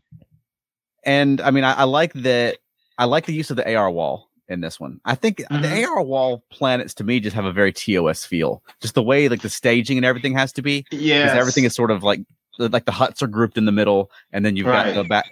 [1.04, 2.58] and I mean, I, I like that.
[2.98, 5.00] I like the use of the AR wall in this one.
[5.04, 5.62] I think Mhm.
[5.62, 8.62] the AR wall planets to me just have a very TOS feel.
[8.80, 10.84] Just the way like the staging and everything has to be.
[10.90, 11.24] yeah.
[11.24, 12.20] because everything is sort of like
[12.58, 14.94] like the huts are grouped in the middle, and then you've Right.
[14.94, 15.30] got the back.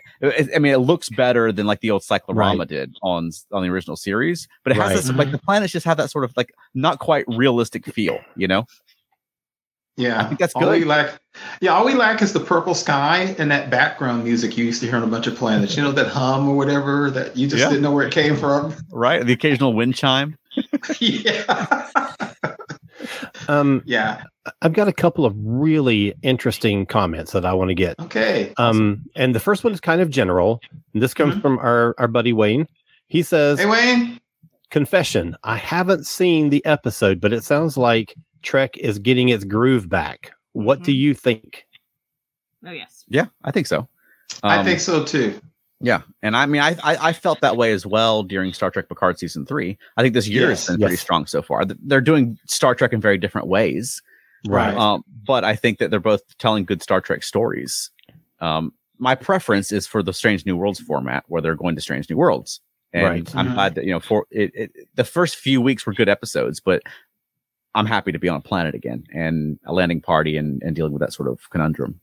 [0.54, 2.68] I mean, it looks better than like the old Cyclorama Right.
[2.68, 4.96] did on on the original series, but it has Right.
[4.96, 8.46] this like the planets just have that sort of like not quite realistic feel, you
[8.48, 8.64] know?
[9.96, 10.88] Yeah, I think that's All we good.
[10.88, 11.20] lack,
[11.60, 14.88] yeah, all we lack is the purple sky and that background music you used to
[14.88, 15.76] hear on a bunch of planets.
[15.76, 17.68] You know that hum or whatever that you just Yeah.
[17.68, 18.74] didn't know where it came from.
[18.90, 19.24] Right?
[19.24, 20.36] The occasional wind chime.
[21.00, 21.88] yeah,
[23.48, 24.22] Um, yeah.
[24.62, 27.98] I've got a couple of really interesting comments that I want to get.
[28.00, 28.52] Okay.
[28.58, 30.60] Um, and the first one is kind of general.
[30.92, 31.42] And this comes Mhm.
[31.42, 32.68] from our, our buddy Wayne.
[33.06, 34.20] He says, Hey Wayne.
[34.70, 39.88] Confession, I haven't seen the episode, but it sounds like Trek is getting its groove
[39.88, 40.32] back.
[40.52, 40.96] What do Mhm.
[40.96, 41.66] you think?
[42.66, 43.04] Oh yes.
[43.08, 43.88] Yeah, I think so.
[44.42, 45.38] I Um, think so too.
[45.80, 48.88] Yeah, and I mean, I, I I felt that way as well during Star Trek
[48.88, 49.76] Picard season three.
[49.96, 51.64] I think this year Yes, has been pretty strong so far.
[51.66, 54.00] They're doing Star Trek in very different ways,
[54.46, 54.76] Right.
[54.76, 57.90] Um, but I think that they're both telling good Star Trek stories.
[58.40, 62.08] Um, my preference is for the Strange New Worlds format, where they're going to Strange
[62.10, 62.60] New Worlds,
[62.92, 63.36] and Right.
[63.36, 64.72] I'm glad that you know for it, it.
[64.94, 66.82] The first few weeks were good episodes, but
[67.74, 70.92] I'm happy to be on a planet again and a landing party and, and dealing
[70.92, 72.00] with that sort of conundrum.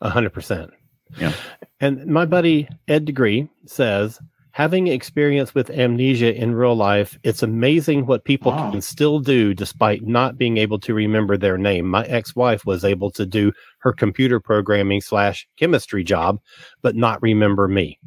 [0.00, 0.70] A hundred percent.
[1.18, 1.32] Yeah.
[1.80, 4.20] And my buddy Ed Degree says,
[4.52, 8.70] having experience with amnesia in real life, it's amazing what people Wow.
[8.70, 11.88] can still do despite not being able to remember their name.
[11.88, 16.38] My ex-wife was able to do her computer programming slash chemistry job,
[16.82, 17.98] but not remember me.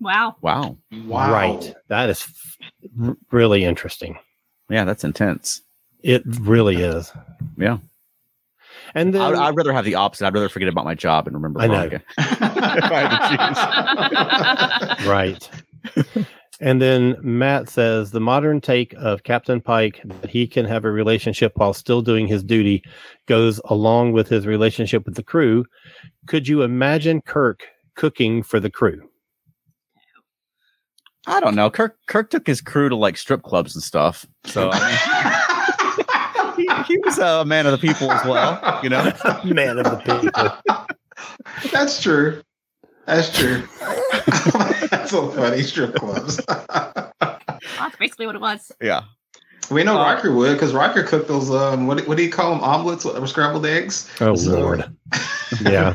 [0.00, 0.36] Wow.
[0.42, 1.32] Wow, Wow.
[1.32, 1.74] Right.
[1.88, 2.58] That is f-
[3.00, 4.18] r- really interesting.
[4.68, 5.62] yeah, that's intense.
[6.02, 7.12] It really is.
[7.56, 7.78] Yeah.
[8.94, 10.26] And then I'd, I'd rather have the opposite.
[10.26, 11.60] I'd rather forget about my job and remember.
[11.60, 11.74] I know.
[11.88, 12.02] Veronica.
[12.18, 12.24] I
[14.98, 15.48] had right.
[16.60, 20.90] and then Matt says the modern take of Captain Pike that he can have a
[20.90, 22.82] relationship while still doing his duty
[23.26, 25.64] goes along with his relationship with the crew.
[26.26, 27.64] Could you imagine Kirk
[27.94, 29.08] cooking for the crew?
[31.26, 31.70] I don't know.
[31.70, 34.26] Kirk Kirk took his crew to like strip clubs and stuff.
[34.44, 38.80] So I mean, he, he was a man of the people as well.
[38.82, 39.04] You know.
[39.44, 41.70] Man of the people.
[41.70, 42.42] That's true.
[43.06, 43.62] That's true.
[44.92, 45.62] That's so funny.
[45.62, 46.40] Strip clubs.
[46.46, 48.70] That's basically what it was.
[48.80, 49.02] Yeah.
[49.70, 51.50] we know Uh, Riker would because Riker cooked those.
[51.50, 52.62] Um, what, what do you call them?
[52.62, 54.08] Omelets or scrambled eggs?
[54.20, 54.84] Oh So- Lord.
[55.60, 55.94] Yeah.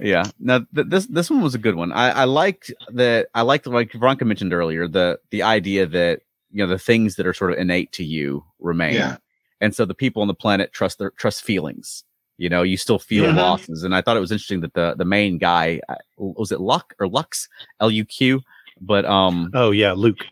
[0.00, 0.24] Yeah.
[0.38, 1.92] Now th- this this one was a good one.
[1.92, 3.28] I, I liked that.
[3.34, 7.26] I liked like Veronica mentioned earlier the the idea that you know the things that
[7.26, 9.18] are sort of innate to you remain, Yeah.
[9.60, 12.04] and so the people on the planet trust their trust feelings.
[12.40, 13.36] You know, you still feel Mhm.
[13.36, 16.60] losses, and I thought it was interesting that the the main guy uh, was it
[16.60, 17.46] Luck or Lux
[17.80, 18.40] L U Q,
[18.80, 20.22] but um Oh yeah, Luq.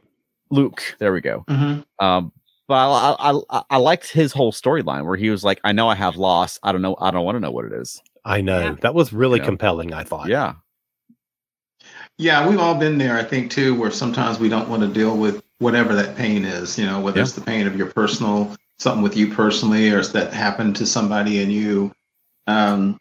[0.50, 0.80] Luq.
[0.98, 1.44] There we go.
[1.50, 1.84] Mhm.
[1.98, 2.32] Um,
[2.66, 5.86] but I, I, I, I liked his whole storyline where he was like, I know
[5.88, 6.58] I have loss.
[6.62, 6.96] I don't know.
[6.98, 8.00] I don't want to know what it is.
[8.24, 8.60] I know.
[8.60, 8.76] Yeah.
[8.80, 9.44] That was really Yeah.
[9.44, 10.28] compelling, I thought.
[10.28, 10.54] Yeah.
[12.16, 15.16] Yeah, we've all been there, I think, too, where sometimes we don't want to deal
[15.16, 17.24] with whatever that pain is, you know, whether Yeah.
[17.24, 20.86] it's the pain of your personal, something with you personally, or it's that happened to
[20.86, 21.92] somebody and you
[22.48, 22.98] um,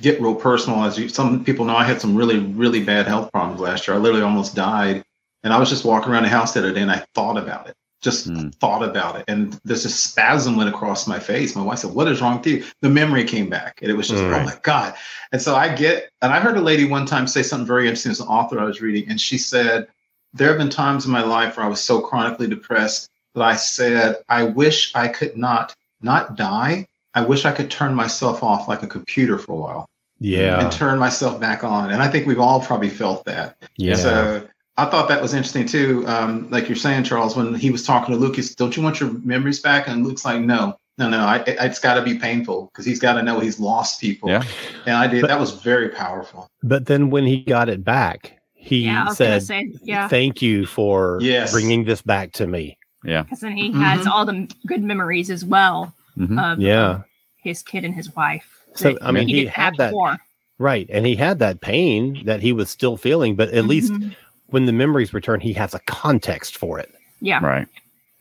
[0.00, 0.84] get real personal.
[0.84, 3.96] As you, some people know, I had some really, really bad health problems last year.
[3.96, 5.04] I literally almost died.
[5.42, 7.68] And I was just walking around the house the other day and I thought about
[7.68, 8.48] it, just Hmm.
[8.60, 9.24] thought about it.
[9.28, 11.54] And there's a spasm went across my face.
[11.54, 12.64] My wife said, What is wrong with you?
[12.82, 13.78] The memory came back.
[13.80, 14.34] And it was just, Mm.
[14.34, 14.94] oh my God.
[15.32, 18.10] And so I get, and I heard a lady one time say something very interesting
[18.12, 19.86] as an author I was reading, and she said,
[20.34, 23.54] There have been times in my life where I was so chronically depressed that I
[23.56, 26.86] said, I wish I could not not die.
[27.16, 29.88] I wish I could turn myself off like a computer for a while
[30.20, 30.60] Yeah.
[30.60, 31.90] and turn myself back on.
[31.90, 33.56] And I think we've all probably felt that.
[33.78, 33.94] Yeah.
[33.96, 36.04] So I thought that was interesting too.
[36.06, 39.10] Um, like you're saying, Charles, when he was talking to Lucas, Don't you want your
[39.24, 39.88] memories back?
[39.88, 41.20] And Luq's like, No, no, no.
[41.20, 44.28] I, I- it's got to be painful because he's got to know he's lost people.
[44.28, 44.42] Yeah.
[44.84, 45.22] And I did.
[45.22, 46.50] But- that was very powerful.
[46.62, 50.08] But then when he got it back, he yeah, I was gonna said, say yeah,
[50.08, 51.52] "Thank you for Yes.
[51.52, 53.22] bringing this back to me." Yeah.
[53.22, 54.10] Because then he has Mhm.
[54.10, 56.52] all the good memories as well Mhm.
[56.54, 56.90] of Yeah.
[56.90, 57.04] of
[57.36, 58.60] his kid and his wife.
[58.74, 60.16] So, I mean, he didn't had that- before.
[60.58, 64.14] Right, and he had that pain that he was still feeling, but at least Mhm.
[64.46, 66.90] when the memories return, he has a context for it.
[67.20, 67.66] yeah, Right.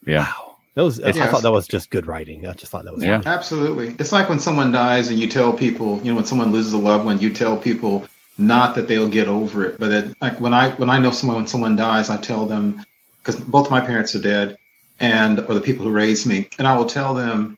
[0.06, 0.20] Yeah.
[0.20, 2.46] Wow, That was I thought that was just good writing.
[2.48, 3.22] I just thought that was Yeah.
[3.26, 3.96] Absolutely.
[4.00, 6.78] It's like when someone dies and you tell people, you know, when someone loses a
[6.78, 8.06] loved one, you tell people
[8.38, 11.38] not that they'll get over it, but that like when I when I know someone
[11.38, 12.86] when someone dies, I tell them
[13.20, 14.58] because both my parents are dead
[15.00, 17.58] and or the people who raised me, and I will tell them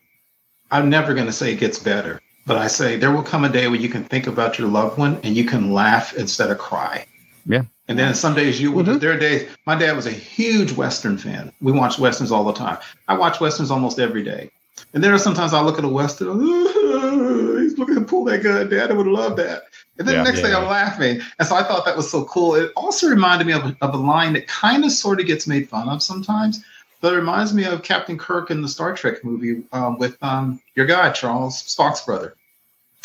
[0.71, 3.49] I'm never going to say it gets better, but I say there will come a
[3.49, 6.57] day where you can think about your loved one and you can laugh instead of
[6.57, 7.05] cry.
[7.45, 7.63] Yeah.
[7.87, 8.83] And then some days you will.
[8.83, 8.99] Mhm.
[8.99, 9.47] There are days.
[9.65, 11.53] My dad was a huge Western fan.
[11.61, 12.77] We watched westerns all the time.
[13.07, 14.51] I watch westerns almost every day.
[14.93, 16.39] And there are sometimes I look at a western.
[17.61, 18.69] he's looking to pull that gun.
[18.69, 19.63] Dad, I would love that.
[19.97, 20.23] And then Yeah.
[20.23, 21.21] the next day I'm laughing.
[21.39, 22.55] And so I thought that was so cool.
[22.55, 25.69] It also reminded me of, of a line that kind of sort of gets made
[25.69, 26.63] fun of sometimes.
[27.01, 30.59] But it reminds me of Captain Kirk in the Star Trek movie um, with um,
[30.75, 32.33] your guy Charles Spock's brother.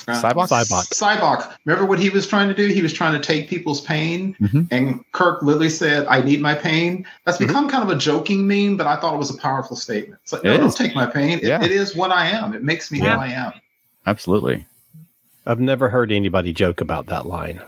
[0.09, 0.48] Uh, Sybok?
[0.48, 0.88] Sybok.
[0.92, 1.55] Sybok.
[1.64, 2.66] Remember what he was trying to do?
[2.66, 4.66] He was trying to take people's pain, Mhm.
[4.72, 7.46] and Kirk literally said, "I need my pain." That's Mm-hmm.
[7.46, 10.20] become kind of a joking meme, but I thought it was a powerful statement.
[10.24, 11.38] It's like, no, It don't take my pain.
[11.38, 11.62] It- Yeah.
[11.62, 12.52] it is what I am.
[12.52, 13.14] It makes me Yeah.
[13.14, 13.52] who I am.
[14.07, 14.66] Absolutely.
[15.46, 17.61] I've never heard anybody joke about that line.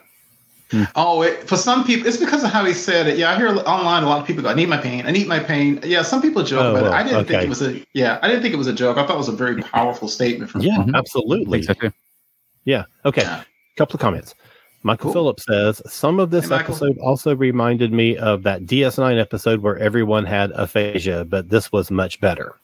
[0.75, 0.85] Hmm.
[0.97, 3.17] Oh, it, for some people, it's because of how he said it.
[3.17, 5.07] Yeah, I hear online a lot of people go, "I need my pain.
[5.07, 7.49] I need my pain." Yeah, some people joke, Oh, but well, I didn't think it
[7.49, 7.81] was a.
[7.93, 8.97] Yeah, I didn't think it was a joke.
[8.97, 10.63] I thought it was a very powerful statement from.
[10.63, 10.85] Yeah.
[10.93, 11.63] I absolutely.
[11.63, 11.93] think so.
[12.65, 12.87] Yeah.
[13.05, 13.23] Okay.
[13.23, 13.45] Yeah.
[13.77, 14.35] Couple of comments.
[14.83, 15.13] Michael Cool.
[15.13, 19.79] Phillips says some of this Hey, episode also reminded me of that DS9 episode where
[19.79, 22.57] everyone had aphasia, but this was much better.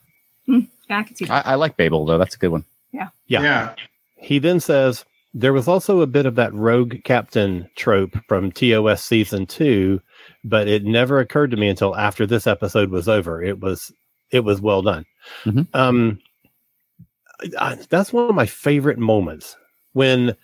[0.46, 1.46] Hmm, yeah, I can see that.
[1.46, 2.18] I, I like Babel though.
[2.18, 2.64] That's a good one.
[2.92, 3.08] Yeah.
[3.28, 3.42] Yeah.
[3.42, 3.74] yeah.
[4.16, 9.02] He then says there was also a bit of that rogue captain trope from TOS
[9.04, 10.00] season two,
[10.44, 13.42] but it never occurred to me until after this episode was over.
[13.42, 13.92] It was
[14.30, 15.04] it was well done.
[15.44, 15.66] Mhm.
[15.74, 16.18] Um,
[17.58, 19.56] I, that's one of my favorite moments
[19.92, 20.36] when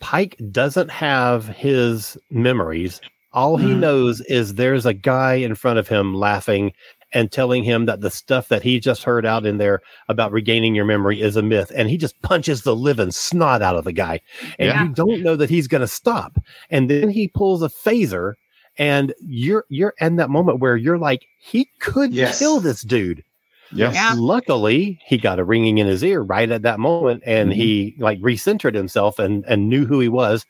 [0.00, 3.00] Pike doesn't have his memories.
[3.32, 3.78] All he Mhm.
[3.78, 6.72] knows is there's a guy in front of him laughing
[7.14, 10.74] and telling him that the stuff that he just heard out in there about regaining
[10.74, 11.70] your memory is a myth.
[11.74, 14.20] And he just punches the living snot out of the guy.
[14.58, 14.84] And Yeah.
[14.84, 16.38] you don't know that he's going to stop.
[16.70, 18.34] And then he pulls a phaser
[18.78, 22.38] and you're, you're in that moment where you're like, he could Yes.
[22.38, 23.22] kill this dude.
[23.74, 23.92] Yeah.
[23.92, 24.14] Yeah.
[24.16, 27.54] Luckily, he got a ringing in his ear right at that moment, and Mhm.
[27.54, 30.44] he like recentered himself and and knew who he was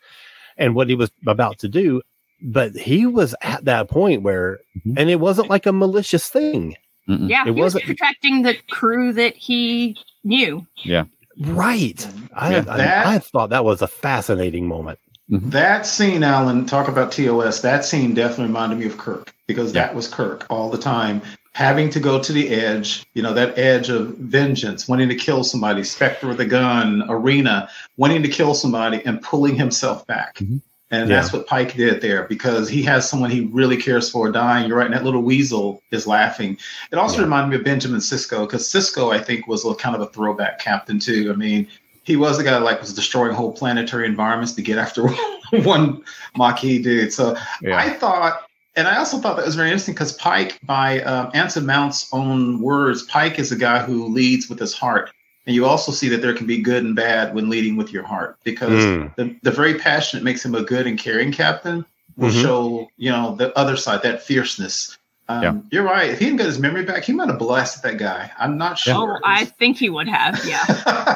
[0.57, 2.01] and what he was about to do.
[2.43, 4.95] But he was at that point where, Mhm.
[4.97, 6.75] and it wasn't like a malicious thing,
[7.09, 7.29] Mm-mm.
[7.29, 10.65] Yeah, It he was wasn't- protecting the crew that he knew.
[10.83, 11.03] Yeah,
[11.41, 12.07] right?
[12.33, 12.59] I, Yeah.
[12.61, 14.99] That- I thought that was a fascinating moment.
[15.29, 17.59] That scene, Alan, talk about TOS.
[17.61, 21.21] That scene definitely reminded me of Kirk because that was Kirk all the time,
[21.53, 25.43] having to go to the edge, you know, that edge of vengeance, wanting to kill
[25.43, 30.37] somebody, Spectre with a gun, Arena, wanting to kill somebody and pulling himself back.
[30.37, 30.61] Mhm.
[30.93, 31.15] And Yeah.
[31.19, 34.67] that's what Pike did there because he has someone he really cares for dying.
[34.67, 34.85] You're right.
[34.85, 36.55] And that little weasel is laughing.
[36.91, 37.23] It also Yeah.
[37.23, 40.59] reminded me of Benjamin Sisko because Sisko, I think, was a kind of a throwback
[40.59, 41.31] captain too.
[41.33, 41.67] I mean,
[42.03, 45.07] he was the guy that like was destroying whole planetary environments to get after
[45.63, 46.03] one
[46.37, 47.11] Maquis dude.
[47.11, 47.77] So Yeah.
[47.77, 48.43] I thought,
[48.75, 52.59] and I also thought that was very interesting because Pike, by um, Anson Mount's own
[52.61, 55.09] words, Pike is a guy who leads with his heart.
[55.45, 58.03] And you also see that there can be good and bad when leading with your
[58.03, 59.15] heart because Mm.
[59.15, 62.41] the, the very passion that makes him a good and caring captain will Mhm.
[62.41, 64.97] show, you know, the other side, that fierceness.
[65.29, 65.53] Um, Yeah.
[65.71, 66.09] You're right.
[66.09, 68.29] If he didn't get his memory back, he might have blasted that guy.
[68.39, 69.17] I'm not sure.
[69.17, 70.39] Oh, I think he would have.
[70.45, 70.63] Yeah.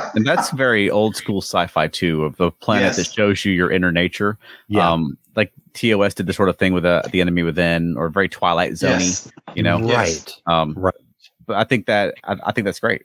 [0.16, 2.96] And that's very old school sci-fi too, of the planet Yes.
[2.96, 4.38] that shows you your inner nature.
[4.68, 8.10] Yeah, Um, like TOS did the sort of thing with uh, the enemy within, or
[8.10, 9.80] very Twilight Zone, yes, you know.
[9.80, 10.34] right.
[10.48, 10.94] Um, Right.
[11.46, 13.04] But I think that I, I think that's great.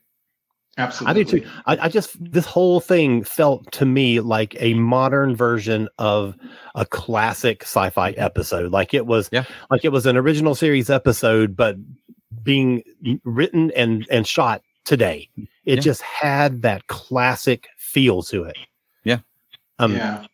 [0.79, 1.25] I absolutely.
[1.25, 1.51] do too.
[1.67, 6.35] I, I just this whole thing felt to me like a modern version of
[6.75, 8.73] a classic sci-fi episode.
[8.73, 9.45] Like it was, Yeah.
[9.71, 11.77] like it was an original series episode, but
[12.43, 12.83] being
[13.25, 15.29] written and and shot today.
[15.67, 15.81] It Yeah.
[15.81, 18.57] just had that classic feel to it.
[19.05, 19.19] Yeah.
[19.79, 20.25] Um, yeah.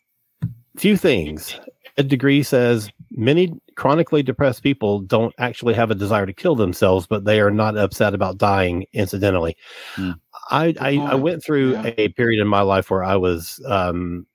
[0.76, 1.58] few things.
[1.96, 7.08] Ed Degree says many chronically depressed people don't actually have a desire to kill themselves,
[7.08, 9.56] but they are not upset about dying incidentally.
[9.96, 10.12] Hmm.
[10.50, 11.92] I, I, I went through Yeah.
[11.98, 14.26] a period in my life where I was, um,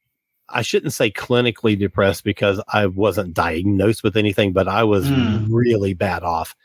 [0.50, 5.52] I shouldn't say clinically depressed because I wasn't diagnosed with anything, but I was Hmm.
[5.52, 6.56] really bad off.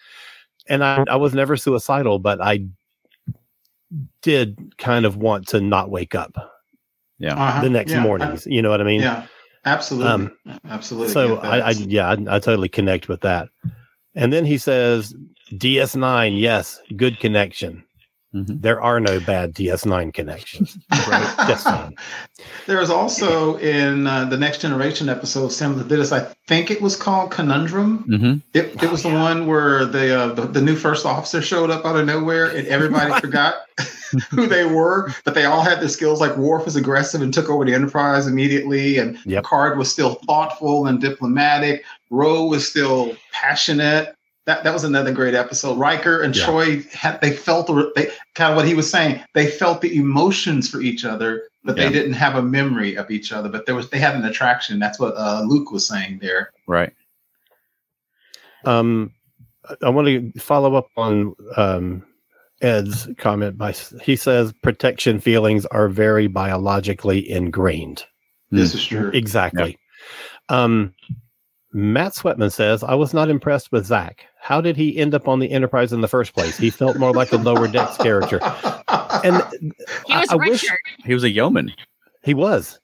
[0.69, 2.67] And I, I was never suicidal, but I
[4.23, 6.37] did kind of want to not wake up
[7.19, 7.35] Yeah.
[7.35, 7.63] Uh-huh.
[7.63, 8.03] the next Yeah.
[8.03, 8.47] mornings.
[8.47, 9.01] You know what I mean?
[9.01, 9.27] Yeah,
[9.65, 10.11] absolutely,
[10.47, 11.13] Um, absolutely.
[11.15, 11.37] So.
[11.39, 13.49] I, I yeah, I, I totally connect with that.
[14.15, 15.15] And then he says
[15.53, 17.83] DS9, yes, good connection.
[18.35, 18.61] Mhm.
[18.61, 20.77] There are no bad DS9 connections.
[20.93, 21.97] Just saying.
[22.67, 26.13] There was also in uh, the Next Generation episode, Sam did this.
[26.13, 28.05] I think it was called Conundrum.
[28.07, 28.43] Mhm.
[28.53, 31.87] It, it was the one where the, uh, the the new first officer showed up
[31.87, 33.55] out of nowhere and everybody forgot
[34.31, 36.21] who they were, but they all had the skills.
[36.21, 39.45] Like Worf was aggressive and took over the Enterprise immediately, and Yep.
[39.45, 41.83] Picard was still thoughtful and diplomatic.
[42.11, 44.15] Ro was still passionate.
[44.49, 45.77] That that was another great episode.
[45.77, 46.47] Riker and Yeah.
[46.47, 49.23] Troi had they felt the- they kind of what he was saying.
[49.35, 51.85] They felt the emotions for each other, but Yeah.
[51.85, 53.51] they didn't have a memory of each other.
[53.51, 54.79] But there was they had an attraction.
[54.79, 56.51] That's what uh, Luq was saying there.
[56.67, 56.95] Right.
[58.65, 59.13] Um,
[59.83, 62.03] I want to follow up on um,
[62.63, 63.59] Ed's comment.
[63.59, 63.73] By
[64.03, 68.07] he says protection feelings are very biologically ingrained.
[68.51, 69.11] This is true.
[69.13, 69.79] Exactly.
[70.49, 70.95] Um,
[71.73, 74.25] Matt Sweatman says, "I was not impressed with Zac.
[74.41, 76.57] How did he end up on the Enterprise in the first place?
[76.57, 78.41] He felt more like a lower decks character,
[79.23, 79.43] and
[80.07, 80.65] He was I- I wish-
[81.05, 81.73] He was a yeoman.
[82.23, 82.79] he was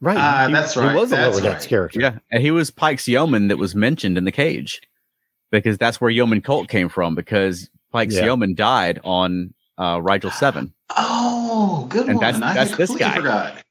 [0.00, 0.16] right.
[0.18, 2.00] Ah, He- that's right, He was a that's lower decks character.
[2.00, 2.18] Yeah.
[2.32, 4.80] And he was Pike's yeoman that was mentioned in the cage
[5.50, 8.24] because that's where yeoman Colt came from because Pike's Yeah.
[8.24, 10.72] yeoman died on uh, Rigel 7.
[10.96, 12.24] Oh, good And one.
[12.40, 13.14] that's- I that's this guy.
[13.16, 13.63] Forgot.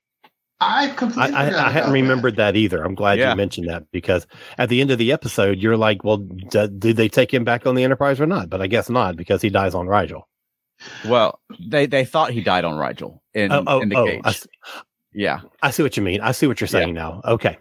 [0.64, 1.91] I I, completely I, forgot I hadn't about that.
[1.91, 2.55] remembered that.
[2.55, 2.84] either.
[2.84, 3.32] I'm glad Yeah.
[3.32, 4.26] you mentioned that because
[4.57, 7.66] at the end of the episode, you're like, well, d- did they take him back
[7.66, 8.49] on the Enterprise or not?
[8.49, 10.28] But I guess not because he dies on Rigel.
[11.07, 14.22] Well, they, they thought he died on Rigel in, oh, oh, in the oh, cage.
[14.24, 14.47] I, s-
[15.14, 15.39] yeah.
[15.61, 16.22] I see what you mean.
[16.22, 17.22] I see what you're saying now.
[17.26, 17.57] Okay.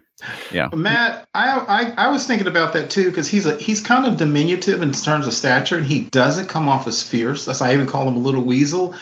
[0.52, 4.06] Yeah, Matt, I, I I was thinking about that too because he's a he's kind
[4.06, 7.44] of diminutive in terms of stature, and he doesn't come off as fierce.
[7.44, 8.94] That's why I even call him a little weasel.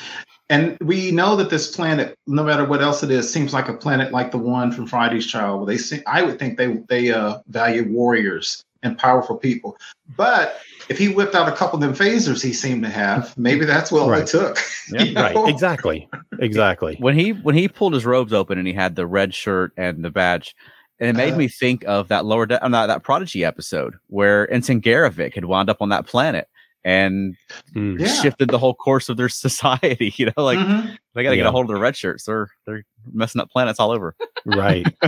[0.50, 3.74] And we know that this planet, no matter what else it is, seems like a
[3.74, 6.00] planet like the one from Friday's Child, where they see.
[6.06, 9.76] I would think they they uh, value warriors and powerful people.
[10.16, 13.64] But if he whipped out a couple of them phasers he seemed to have, maybe
[13.64, 14.22] that's what Right.
[14.22, 14.58] it took.
[14.92, 15.02] Yeah.
[15.04, 15.22] You know?
[15.22, 15.48] Right.
[15.48, 16.08] Exactly.
[16.40, 16.96] Exactly.
[16.98, 20.04] when he when he pulled his robes open and he had the red shirt and
[20.04, 20.56] the badge,
[20.98, 21.36] and it made Uh.
[21.36, 25.44] me think of that lower de- uh, that, that Prodigy episode where Ensign Garavik had
[25.44, 26.48] wound up on that planet
[26.84, 27.36] and
[27.74, 28.00] Mm.
[28.00, 28.06] Yeah.
[28.06, 30.12] shifted the whole course of their society.
[30.16, 30.96] You know, like Mhm.
[31.14, 32.24] they got to get a hold of the red shirts.
[32.24, 34.14] They're they're messing up planets all over.
[34.44, 34.86] Right.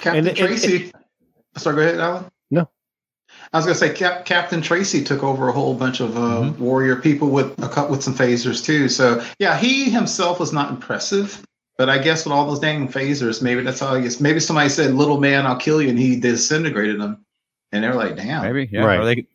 [0.00, 0.92] Captain And it- it- Tracy.
[1.56, 2.24] sorry, go ahead, Alan.
[2.50, 2.68] No.
[3.52, 6.20] I was going to say Cap, Captain Tracy took over a whole bunch of uh,
[6.20, 6.58] Mhm.
[6.58, 8.88] warrior people with a couple with some phasers too.
[8.88, 11.42] So yeah, he himself was not impressive,
[11.78, 13.94] but I guess with all those dang phasers, maybe that's all.
[13.96, 17.24] I guess maybe somebody said, "Little man, I'll kill you," and he disintegrated them,
[17.72, 18.84] and they're like, "Damn, Maybe, yeah.
[18.84, 19.00] Right.
[19.00, 19.26] Or they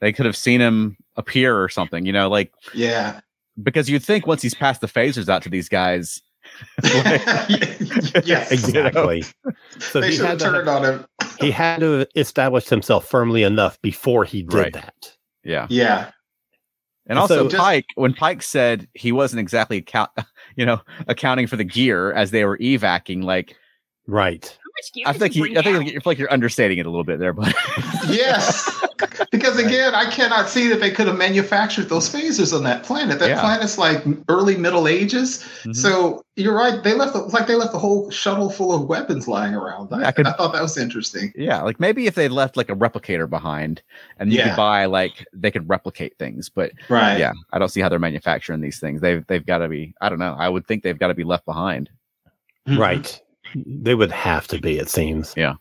[0.00, 2.04] they could have seen him appear or something.
[2.06, 3.20] You know, like yeah."
[3.62, 6.20] because you'd think once he's passed the phasers out to these guys,
[8.24, 9.24] yes, Exactly.
[9.78, 11.06] So they he should have had, to, turned on him.
[11.40, 14.72] he had to have established himself firmly enough before he did Right.
[14.74, 15.16] that.
[15.44, 15.66] yeah.
[15.70, 16.10] Yeah,
[17.06, 20.10] And also So- Just- Pike, when Pike said he wasn't exactly account,
[20.56, 23.56] you know, accounting for the gear as they were evacing, like
[24.06, 24.44] Right.
[24.44, 25.86] How much gear I think you you, bring I think down?
[25.86, 27.54] you feel like you're understating it a little bit there, but
[28.08, 28.70] yes.
[29.30, 33.18] Because again, I cannot see that they could have manufactured those phasers on that planet.
[33.18, 33.40] That Yeah.
[33.40, 35.44] planet's like early Middle Ages.
[35.64, 35.76] Mhm.
[35.76, 36.82] So you're right.
[36.82, 39.92] They left it's like they left the whole shuttle full of weapons lying around.
[39.92, 41.32] I, I could- I thought that was interesting.
[41.36, 43.82] yeah, like maybe if they left like a replicator behind
[44.18, 44.48] and you Yeah.
[44.50, 47.18] could buy like they could replicate things, but Right.
[47.18, 49.00] yeah, I don't see how they're manufacturing these things.
[49.00, 49.94] They've they've got to be.
[50.00, 50.34] I don't know.
[50.38, 51.90] I would think they've got to be left behind.
[52.66, 53.20] Right.
[53.54, 55.32] They would have to be, it seems.
[55.36, 55.54] Yeah.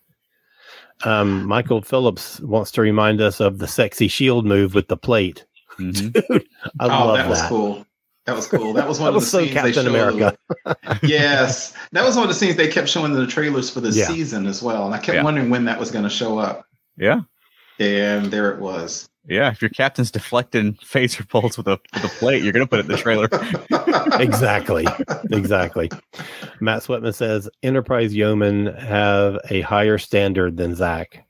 [1.04, 5.46] Um, Michael Phillips wants to remind us of the sexy shield move with the plate.
[5.78, 6.16] Mhm.
[6.80, 7.30] I oh, love that that.
[7.30, 7.86] was cool.
[8.26, 8.72] That was cool.
[8.74, 9.88] That was one That of was the so scenes they showed.
[9.88, 10.38] America.
[11.04, 13.89] yes, that was one of the scenes they kept showing in the trailers for the
[13.89, 14.08] Yeah.
[14.08, 15.24] season as well, and I kept Yeah.
[15.24, 16.66] wondering when that was going to show up.
[16.98, 17.20] Yeah,
[17.80, 19.10] And there it was.
[19.28, 19.50] yeah.
[19.52, 22.86] If your captain's deflecting phaser bolts with a with a plate, you're gonna put it
[22.86, 23.28] in the trailer.
[24.22, 24.86] exactly.
[25.32, 25.90] Exactly.
[26.62, 31.25] Matt Sweatman says Enterprise Yeomen have a higher standard than Zac.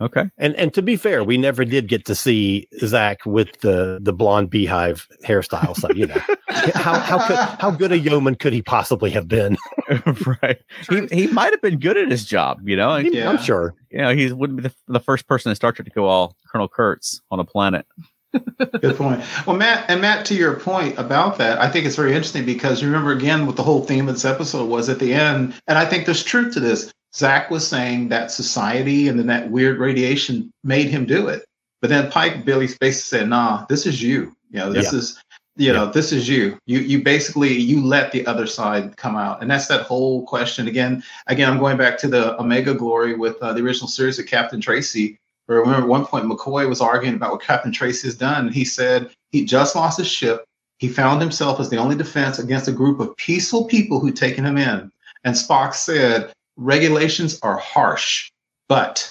[0.00, 0.24] Okay.
[0.38, 4.12] And and to be fair, we never did get to see Zac with the the
[4.12, 5.76] blonde beehive hairstyle.
[5.76, 6.20] So you know
[6.74, 9.56] how how could how good a yeoman could he possibly have been?
[10.42, 10.58] right.
[10.88, 12.68] He he might have been good at his job.
[12.68, 12.88] You know.
[12.90, 13.30] Like, Yeah.
[13.30, 13.74] I'm sure.
[13.90, 16.36] you know, he wouldn't be the, the first person in Star Trek to go all
[16.50, 17.86] Colonel Kurtz on a planet.
[18.80, 19.22] Good point.
[19.46, 22.82] Well, Matt, and Matt, to your point about that, I think it's very interesting because
[22.82, 25.78] you remember again what the whole theme of this episode was at the end, and
[25.78, 26.92] I think there's truth to this.
[27.14, 31.44] Zac was saying that society and then that weird radiation made him do it,
[31.80, 34.36] but then Pike Billy basically said, "Nah, this is you.
[34.50, 34.98] You know, this Yeah.
[34.98, 35.18] is."
[35.60, 36.56] You know, this is you.
[36.66, 40.68] You you basically you let the other side come out, and that's that whole question
[40.68, 41.02] again.
[41.26, 44.60] Again, I'm going back to the Omega Glory with uh, the original series of Captain
[44.60, 48.46] Tracy, I remember at one point McCoy was arguing about what Captain Tracy has done.
[48.46, 50.44] And he said he just lost his ship.
[50.78, 54.44] He found himself as the only defense against a group of peaceful people who'd taken
[54.44, 54.92] him in.
[55.24, 58.30] And Spock said, regulations are harsh,
[58.68, 59.10] but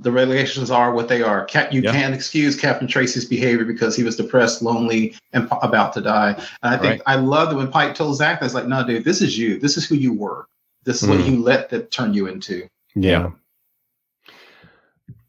[0.00, 1.44] the regulations are what they are.
[1.44, 1.92] Cap- you Yeah.
[1.92, 6.32] can't excuse Captain Tracy's behavior because he was depressed, lonely, and p- about to die.
[6.62, 7.02] And I think Right.
[7.06, 9.60] I love that when Pike told Zac, "That's like, no, dude, this is you.
[9.60, 10.46] This is who you were.
[10.84, 11.26] This is what Mm.
[11.30, 12.66] you let that turn you into."
[12.96, 13.30] Yeah.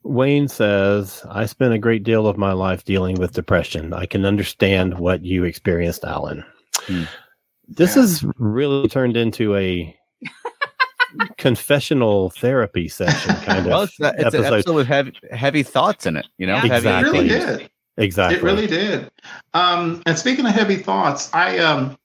[0.04, 3.94] Wayne says, I spent a great deal of my life dealing with depression.
[3.94, 6.44] I can understand what you experienced, Alan.
[6.88, 7.04] Hmm.
[7.70, 8.02] This Yeah.
[8.02, 9.96] has really turned into a
[11.38, 16.06] confessional therapy session kind of Well, it's, a- it's an episode with heavy, heavy thoughts
[16.06, 16.28] in it.
[16.38, 16.62] You know, Yeah.
[16.62, 17.10] heavy Exactly.
[17.10, 17.70] It really did.
[17.98, 18.38] Exactly.
[18.38, 19.12] It really did.
[19.54, 21.96] Um, and speaking of heavy thoughts, I um,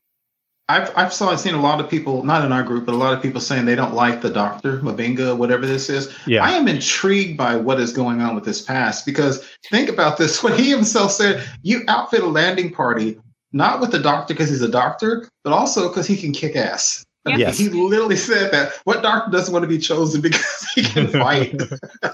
[0.68, 3.14] I've I've saw seen a lot of people, not in our group, but a lot
[3.14, 6.14] of people saying they don't like the Doctor Mbenga, whatever this is.
[6.26, 6.44] Yeah.
[6.44, 10.42] I am intrigued by what is going on with this past because think about this:
[10.42, 13.18] when he himself said, "You outfit a landing party."
[13.54, 17.02] Not with the doctor because he's a doctor, but also because he can kick ass.
[17.32, 17.58] I Yes.
[17.58, 18.72] He literally said that.
[18.84, 21.60] What doctor doesn't want to be chosen because he can fight?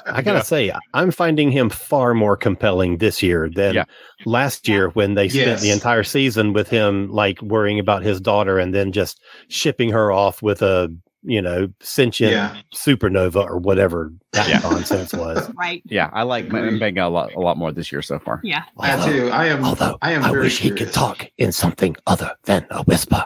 [0.07, 3.85] I gotta say, I'm finding him far more compelling this year than Yeah.
[4.27, 5.63] last year when they spent Yes.
[5.63, 10.11] the entire season with him like worrying about his daughter and then just shipping her
[10.13, 10.95] off with a
[11.27, 12.55] you know sentient yeah.
[12.75, 14.59] supernova or whatever that Yeah.
[14.59, 15.51] nonsense was.
[15.57, 15.83] Right.
[15.87, 16.79] Yeah, I like Agreed.
[16.79, 18.41] Mbenga a lot, a lot more this year so far.
[18.45, 18.65] Yeah.
[18.79, 19.31] I do.
[19.31, 19.65] I am.
[19.65, 23.25] although I am I very wish he could talk in something other than a whisper.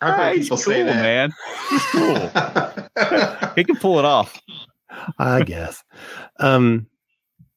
[0.00, 1.02] I've heard Ah, he's people cool, say that.
[1.02, 1.32] man.
[1.70, 3.50] He's cool.
[3.56, 4.40] he can pull it off.
[5.18, 5.82] I guess.
[6.40, 6.86] Um,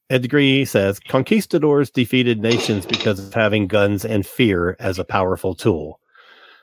[0.10, 5.56] Ed Degree says conquistadors defeated nations because of having guns and fear as a powerful
[5.56, 6.00] tool.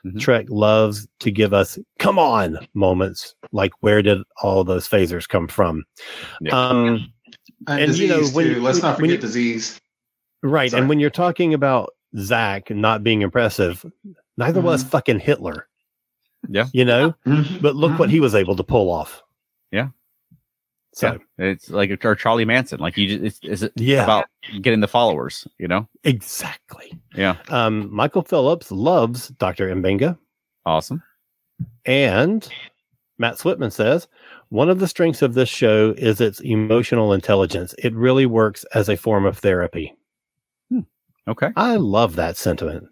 [0.05, 0.19] Mhm.
[0.19, 5.47] Trek loves to give us "come on" moments, like where did all those phasers come
[5.47, 5.83] from?
[6.41, 6.57] Yeah.
[6.57, 7.11] Um,
[7.67, 8.51] and, And, you know, disease when too.
[8.53, 9.77] you- Let's not forget you- disease.
[10.43, 10.79] right, Sorry.
[10.79, 13.85] and when you're talking about Zac not being impressive,
[14.37, 15.67] neither was fucking Hitler.
[16.47, 16.67] Yeah.
[16.73, 17.13] you know.
[17.25, 17.61] Mhm.
[17.61, 19.21] But look what he was able to pull off.
[19.71, 19.89] Yeah.
[20.93, 21.45] So Yeah.
[21.45, 22.79] It's like or Charlie Manson.
[22.79, 24.25] Like you just it's, it's yeah, about
[24.61, 25.87] getting the followers, you know?
[26.03, 26.99] exactly.
[27.15, 27.35] Yeah.
[27.49, 29.73] Um, Michael Phillips loves Dr.
[29.75, 30.17] Mbenga.
[30.65, 31.03] Awesome.
[31.85, 32.47] And
[33.17, 34.07] Matt Sweatman says
[34.49, 37.75] one of the strengths of this show is its emotional intelligence.
[37.77, 39.93] It really works as a form of therapy.
[41.27, 41.49] Okay.
[41.55, 42.87] I love that sentiment.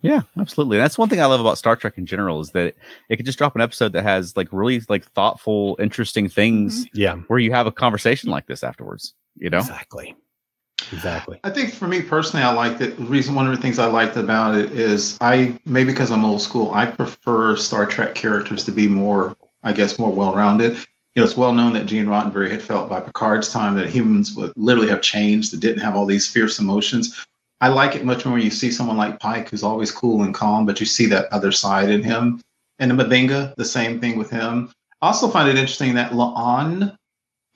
[0.00, 0.78] Yeah, absolutely.
[0.78, 2.78] That's one thing I love about Star Trek in general is that it,
[3.08, 6.98] it can just drop an episode that has like really like thoughtful, interesting things mm-hmm.
[6.98, 9.14] Yeah, where you have a conversation like this afterwards.
[9.36, 9.58] You know?
[9.58, 10.16] exactly.
[10.92, 11.40] Exactly.
[11.44, 12.96] I think for me personally, I liked it.
[12.96, 16.24] The reason, one of the things I liked about it is I maybe because I'm
[16.24, 20.74] old school, I prefer Star Trek characters to be more, I guess, more well-rounded.
[20.74, 24.34] You know, it's well known that Gene Roddenberry had felt by Picard's time that humans
[24.34, 27.26] would literally have changed, that didn't have all these fierce emotions.
[27.60, 30.32] I like it much more when you see someone like Pike, who's always cool and
[30.34, 32.40] calm, but you see that other side in him.
[32.78, 34.70] And Mbenga, the same thing with him.
[35.02, 36.96] I also find it interesting that La'an,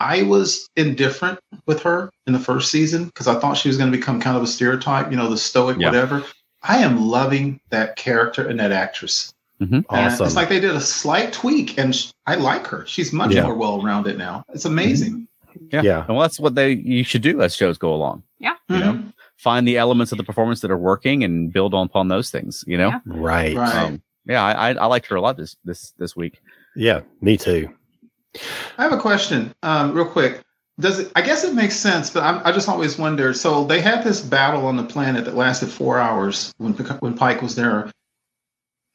[0.01, 3.93] I was indifferent with her in the first season because I thought she was going
[3.93, 5.87] to become kind of a stereotype, you know, the stoic, Yeah.
[5.89, 6.25] whatever.
[6.63, 9.33] I am loving that character and that actress.
[9.61, 9.75] Mm-hmm.
[9.75, 10.27] And Awesome.
[10.27, 12.85] It's like they did a slight tweak, and sh- I like her.
[12.87, 13.45] She's much Yeah.
[13.45, 14.45] more well-rounded now.
[14.53, 14.73] It's mm-hmm.
[14.73, 15.29] amazing.
[15.71, 15.83] Yeah.
[15.83, 15.99] Yeah.
[16.01, 18.25] And well, that's what they you should do as shows go along.
[18.69, 19.03] You know?
[19.43, 22.65] Find the elements of the performance that are working and build on upon those things.
[22.67, 22.89] You know?
[22.91, 23.01] Yeah.
[23.07, 23.57] right.
[23.57, 23.75] Right.
[23.75, 26.41] Um, yeah, I, I I liked her a lot this this this week.
[26.77, 27.69] Yeah, me too.
[28.79, 30.43] I have a question, um, real quick.
[30.81, 31.13] Does it?
[31.17, 33.35] I guess it makes sense, but I'm, I just always wonder.
[33.35, 37.43] So they had this battle on the planet that lasted four hours when when Pike
[37.43, 37.91] was there.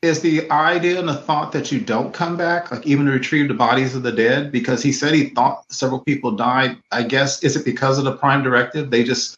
[0.02, 3.48] Is the idea and the thought that you don't come back, like even to retrieve
[3.48, 4.52] the bodies of the dead?
[4.52, 6.78] Because he said he thought several people died.
[6.91, 8.89] I guess is it because of the Prime Directive?
[8.89, 9.38] They just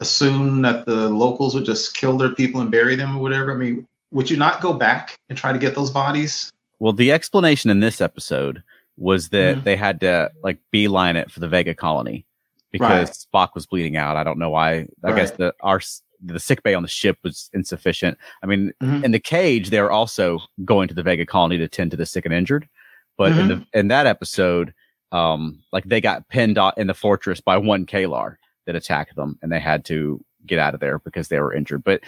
[0.00, 3.52] assume that the locals would just kill their people and bury them or whatever.
[3.52, 6.50] I mean, would you not go back and try to get those bodies?
[6.78, 8.62] Well, the explanation in this episode
[8.96, 9.64] was that Mhm.
[9.64, 12.24] they had to like beeline it for the Vega colony
[12.72, 14.16] because Spock was bleeding out.
[14.16, 14.86] I don't know why.
[15.04, 15.80] I guess the our
[16.22, 18.18] the sick bay on the ship was insufficient.
[18.42, 19.04] I mean, Mhm.
[19.04, 22.04] in the cage, they were also going to the Vega colony to tend to the
[22.04, 22.68] sick and injured.
[23.16, 24.74] But in the in that episode,
[25.12, 28.36] um, like they got pinned out in the fortress by one Kalar
[28.66, 31.84] that attacked them, and they had to get out of there because they were injured.
[31.84, 32.00] But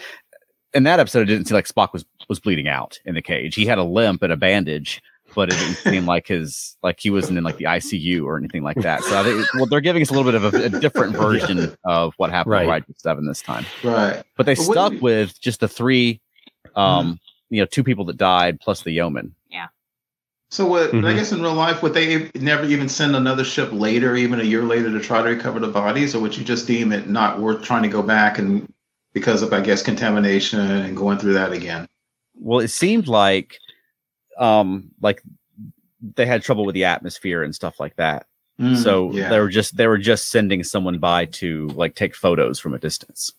[0.73, 3.55] in that episode, it didn't seem like Spock was was bleeding out in the cage.
[3.55, 5.01] He had a limp and a bandage,
[5.35, 8.63] but it didn't seem like his like he wasn't in like the ICU or anything
[8.63, 9.03] like that.
[9.03, 11.75] So I think well, they're giving us a little bit of a, a different version
[11.83, 12.65] of what happened Right.
[12.65, 13.65] to Rigel Seven this time.
[13.83, 14.23] Right.
[14.37, 16.21] But they But stuck you- with just the three,
[16.75, 19.35] um, you know, two people that died plus the yeoman.
[20.53, 20.93] So what?
[20.93, 21.15] I Mhm.
[21.15, 24.61] guess in real life, would they never even send another ship later, even a year
[24.61, 27.63] later, to try to recover the bodies, or would you just deem it not worth
[27.63, 28.71] trying to go back and
[29.13, 31.87] because of I guess contamination and going through that again.
[32.35, 33.57] Well, it seemed like,
[34.37, 35.23] um, like
[36.15, 38.27] they had trouble with the atmosphere and stuff like that.
[38.61, 39.29] Mm, so yeah.
[39.29, 42.79] they were just they were just sending someone by to like take photos from a
[42.79, 43.33] distance.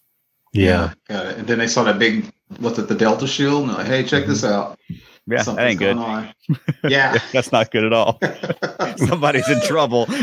[0.53, 0.95] Yeah.
[1.09, 1.39] Got it.
[1.39, 2.25] And then they saw that big,
[2.59, 3.63] what's it, the Delta Shield?
[3.63, 4.81] And they're like, hey, check this out.
[5.27, 5.97] Yeah, that Something's ain't good.
[5.97, 6.35] on.
[6.89, 7.17] Yeah.
[7.33, 8.19] That's not good at all.
[8.97, 10.07] Somebody's in trouble.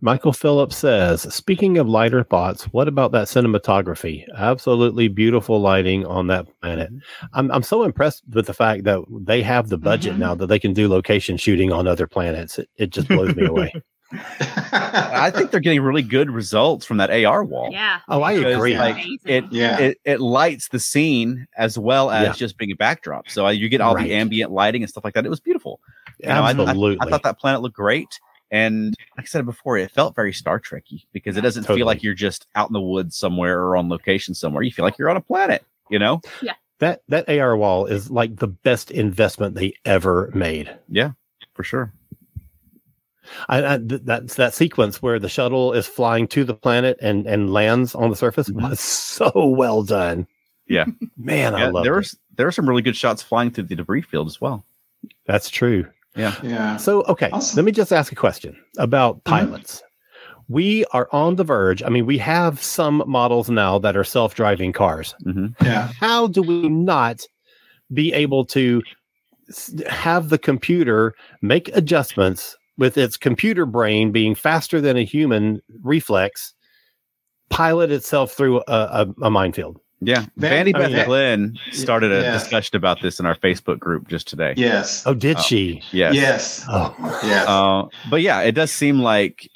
[0.00, 4.24] Michael Phillips says, speaking of lighter thoughts, what about that cinematography?
[4.36, 6.90] Absolutely beautiful lighting on that planet.
[7.34, 10.18] I'm, I'm so impressed with the fact that they have the budget Mhm.
[10.18, 12.58] now that they can do location shooting on other planets.
[12.58, 13.72] It, it just blows me away.
[14.12, 17.68] I think they're getting really good results from that AR wall.
[17.72, 18.00] Yeah.
[18.08, 18.76] Oh, I Because, agree.
[18.78, 19.78] like, it yeah.
[19.78, 22.32] it, it lights the scene as well as Yeah.
[22.34, 23.28] just being a backdrop.
[23.28, 24.08] So uh, you get all Right.
[24.08, 25.24] the ambient lighting and stuff like that.
[25.26, 25.80] It was beautiful.
[26.18, 26.98] You know, I- I- Absolutely.
[27.00, 28.18] I, thought that planet looked great.
[28.50, 31.78] And like I said before, it felt very Star Trekky because it doesn't Totally.
[31.80, 34.62] feel like you're just out in the woods somewhere or on location somewhere.
[34.62, 36.20] You feel like you're on a planet, you know?
[36.42, 36.52] Yeah.
[36.80, 40.74] That that AR wall is like the best investment they ever made.
[40.88, 41.12] Yeah,
[41.54, 41.92] for sure.
[43.48, 47.26] I, I th- that's that sequence where the shuttle is flying to the planet and
[47.26, 48.68] and lands on the surface Mhm.
[48.70, 50.26] was so well done.
[50.68, 50.86] Yeah.
[51.16, 51.98] man, I Yeah, love there it.
[51.98, 54.64] was there were some really good shots flying through the debris field as well.
[55.26, 55.86] That's true.
[56.16, 56.34] yeah.
[56.42, 56.76] Yeah.
[56.76, 57.56] So, okay, Awesome.
[57.56, 59.24] let me just ask a question about Mhm.
[59.24, 59.82] pilots.
[60.48, 61.82] We are on the verge.
[61.82, 65.14] I mean, we have some models now that are self driving cars.
[65.22, 65.88] hmm Yeah.
[65.98, 67.22] How do we not
[67.92, 68.82] be able to
[69.88, 76.54] have the computer make adjustments with its computer brain being faster than a human reflex,
[77.50, 79.78] pilot itself through a, a, a minefield?
[80.00, 80.24] Yeah.
[80.36, 82.32] Van- Vandy I Beth mean- Glenn started a Yeah.
[82.32, 84.54] discussion about this in our Facebook group just today.
[84.56, 85.06] Yes.
[85.06, 85.42] Oh, did Oh.
[85.42, 85.82] she?
[85.92, 86.14] Yes.
[86.14, 86.64] Yes.
[86.68, 86.94] Oh,
[87.24, 87.46] Yes.
[87.46, 89.48] Uh, but yeah, it does seem like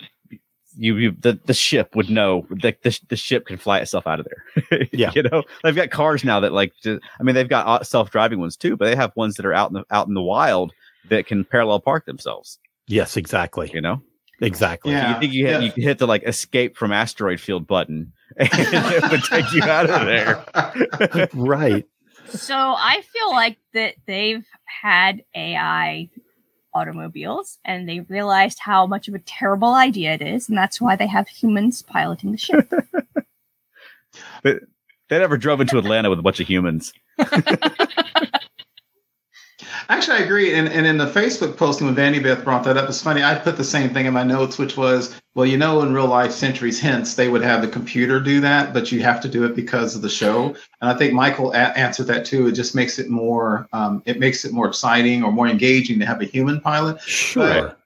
[0.78, 4.20] you, you the, the ship would know that the, the ship can fly itself out
[4.20, 4.86] of there.
[4.92, 5.10] Yeah.
[5.16, 8.38] you know, they've got cars now that like, ju- I mean, they've got self driving
[8.38, 10.72] ones too, but they have ones that are out in the out in the wild
[11.08, 12.58] that can parallel park themselves.
[12.86, 13.70] Yes, exactly.
[13.72, 14.02] You know,
[14.40, 14.92] Exactly.
[14.92, 15.14] Yeah.
[15.14, 15.58] you think you hit, yeah.
[15.60, 19.62] you can hit the like escape from asteroid field button, and it would take you
[19.62, 21.28] out of there.
[21.34, 21.86] right.
[22.28, 26.10] So I feel like that they've had AI
[26.74, 30.96] automobiles and they realized how much of a terrible idea it is, and that's why
[30.96, 32.72] they have humans piloting the ship.
[35.08, 36.92] They never drove into Atlanta with a bunch of humans.
[39.88, 40.54] Actually, I agree.
[40.54, 43.22] And, and in the Facebook posting when Vandy Beth brought that up, it's funny.
[43.22, 46.08] I put the same thing in my notes, which was, well, you know, in real
[46.08, 49.44] life, centuries hence, they would have the computer do that, but you have to do
[49.44, 50.56] it because of the show.
[50.80, 52.48] And I think Michael a- answered that too.
[52.48, 56.06] It just makes it more, um, it makes it more exciting or more engaging to
[56.06, 57.00] have a human pilot.
[57.00, 57.76] Sure.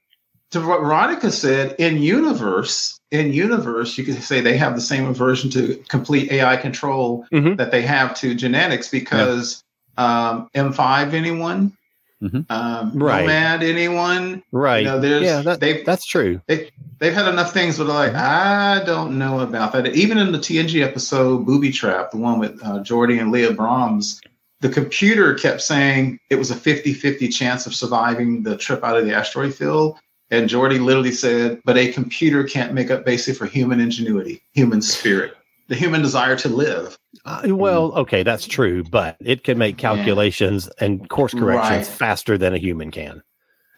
[0.52, 5.06] To what Veronica said, in universe, in universe, you could say they have the same
[5.06, 7.56] aversion to complete AI control Mhm.
[7.58, 9.62] that they have to genetics because
[9.96, 11.76] um, M5, anyone?
[12.22, 12.44] Mhm.
[12.50, 13.22] Um, Right.
[13.22, 14.42] Nomad, anyone?
[14.52, 14.80] Right.
[14.80, 16.40] You know, there's yeah, that, they that's true.
[16.46, 19.86] they've had enough things that are like I don't know about that.
[19.94, 24.20] Even in the TNG episode Booby Trap, the one with uh, Geordi and Leah Brahms,
[24.60, 29.06] the computer kept saying it was a 50-50 chance of surviving the trip out of
[29.06, 29.98] the asteroid field.
[30.30, 34.80] And Geordi literally said, but a computer can't make up basically for human ingenuity, human
[34.82, 35.34] spirit,
[35.70, 36.98] the human desire to live.
[37.24, 41.96] Uh, well, okay, that's true, but it can make calculations and course corrections Right.
[41.96, 43.22] faster than a human can.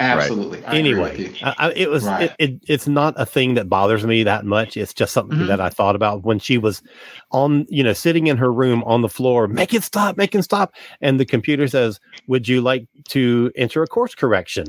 [0.00, 0.64] Absolutely.
[0.64, 1.32] I anyway.
[1.42, 2.22] I, I, it was Right.
[2.22, 4.76] it, it, it's not a thing that bothers me that much.
[4.76, 5.46] It's just something Mhm.
[5.46, 6.82] that I thought about when she was
[7.30, 10.42] on, you know, sitting in her room on the floor, make it stop, make it
[10.42, 14.64] stop, and the computer says, "Would you like to enter a course correction?"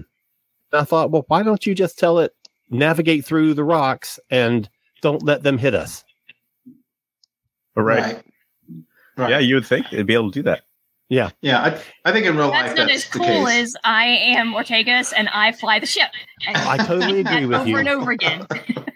[0.72, 2.34] And I thought, well, why don't you just tell it
[2.70, 4.70] navigate through the rocks and
[5.02, 6.04] don't let them hit us?
[7.76, 8.22] Right.
[9.16, 9.30] Right.
[9.30, 10.62] Yeah, you would think they'd be able to do that.
[11.10, 11.62] Yeah, Yeah.
[11.62, 13.48] I, I think in real That's life not that's as cool case.
[13.48, 16.10] as I am Ortegas and I fly the ship.
[16.48, 17.78] And I totally agree with over you.
[17.78, 18.48] and over again.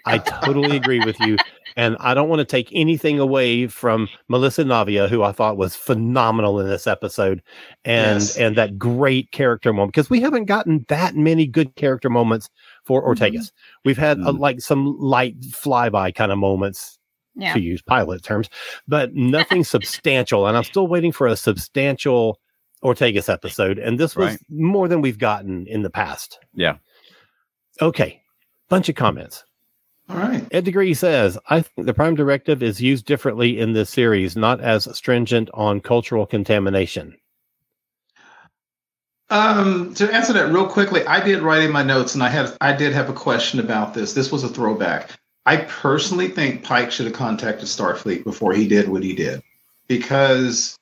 [0.04, 1.36] I totally agree with you.
[1.76, 5.76] And I don't want to take anything away from Melissa Navia, who I thought was
[5.76, 7.40] phenomenal in this episode,
[7.84, 8.36] and Yes.
[8.36, 12.48] and that great character moment because we haven't gotten that many good character moments
[12.84, 13.52] for Ortegas.
[13.84, 14.38] We've had uh, Mm.
[14.40, 16.97] like some light flyby kind of moments
[17.38, 17.54] Yeah.
[17.54, 18.50] to use pilot terms,
[18.86, 20.46] but nothing substantial.
[20.46, 22.40] And I'm still waiting for a substantial
[22.84, 23.78] Ortegas episode.
[23.78, 24.38] And this was Right.
[24.50, 26.38] more than we've gotten in the past.
[26.54, 26.76] Yeah.
[27.80, 28.20] Okay.
[28.68, 29.44] Bunch of comments.
[30.10, 30.44] All right.
[30.52, 34.60] Ed Degree says, I think the Prime Directive is used differently in this series, not
[34.60, 37.16] as stringent on cultural contamination.
[39.30, 42.56] Um, to answer that real quickly, I did write in my notes, and I had
[42.62, 44.14] I did have a question about this.
[44.14, 45.10] This was a throwback.
[45.48, 49.40] I personally think Pike should have contacted Starfleet before he did what he did.
[49.86, 50.76] Because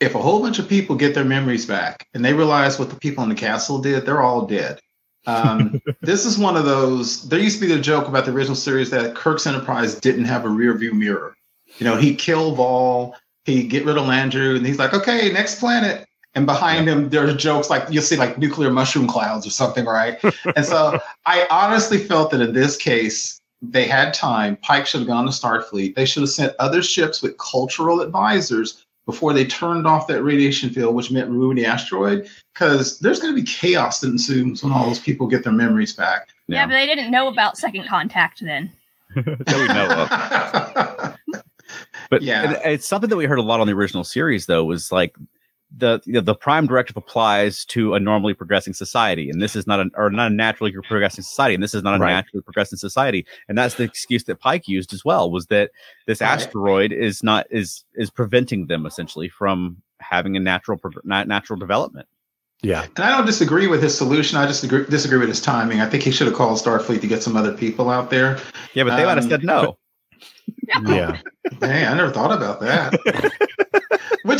[0.00, 2.96] if a whole bunch of people get their memories back and they realize what the
[2.96, 4.80] people in the castle did, they're all dead.
[5.26, 7.28] Um, this is one of those.
[7.28, 10.46] There used to be the joke about the original series that Kirk's Enterprise didn't have
[10.46, 11.36] a rear view mirror.
[11.76, 13.12] You know, he kill Vaal,
[13.44, 16.06] he get rid of Landru, and he's like, okay, next planet.
[16.34, 20.18] And behind him, there's jokes like you'll see like nuclear mushroom clouds or something, right?
[20.56, 24.56] and so I honestly felt that in this case, they had time.
[24.56, 25.94] Pike should have gone to Starfleet.
[25.94, 30.70] They should have sent other ships with cultural advisors before they turned off that radiation
[30.70, 34.72] field, which meant remove the asteroid, because there's going to be chaos that ensues when
[34.72, 36.28] all those people get their memories back.
[36.46, 38.70] Yeah, but they didn't know about second contact then.
[39.14, 39.90] that we know
[41.04, 41.16] of.
[42.08, 42.52] But Yeah.
[42.52, 45.14] it- it's something that we heard a lot on the original series, though, was like
[45.80, 49.66] the you know, the prime directive applies to a normally progressing society, and this is
[49.66, 52.12] not an or not a naturally progressing society, and this is not a Right.
[52.12, 55.70] naturally progressing society, and that's the excuse that Pike used as well, was that
[56.06, 56.30] this Right.
[56.30, 62.06] asteroid is not is is preventing them essentially from having a natural prog- natural development.
[62.62, 62.84] Yeah.
[62.96, 64.36] And I don't disagree with his solution.
[64.38, 65.80] I just agree, disagree with his timing.
[65.80, 68.38] I think he should have called Starfleet to get some other people out there.
[68.74, 69.78] Yeah, but they might have Um, said no.
[70.86, 71.16] Yeah.
[71.60, 72.94] Hey, I never thought about that.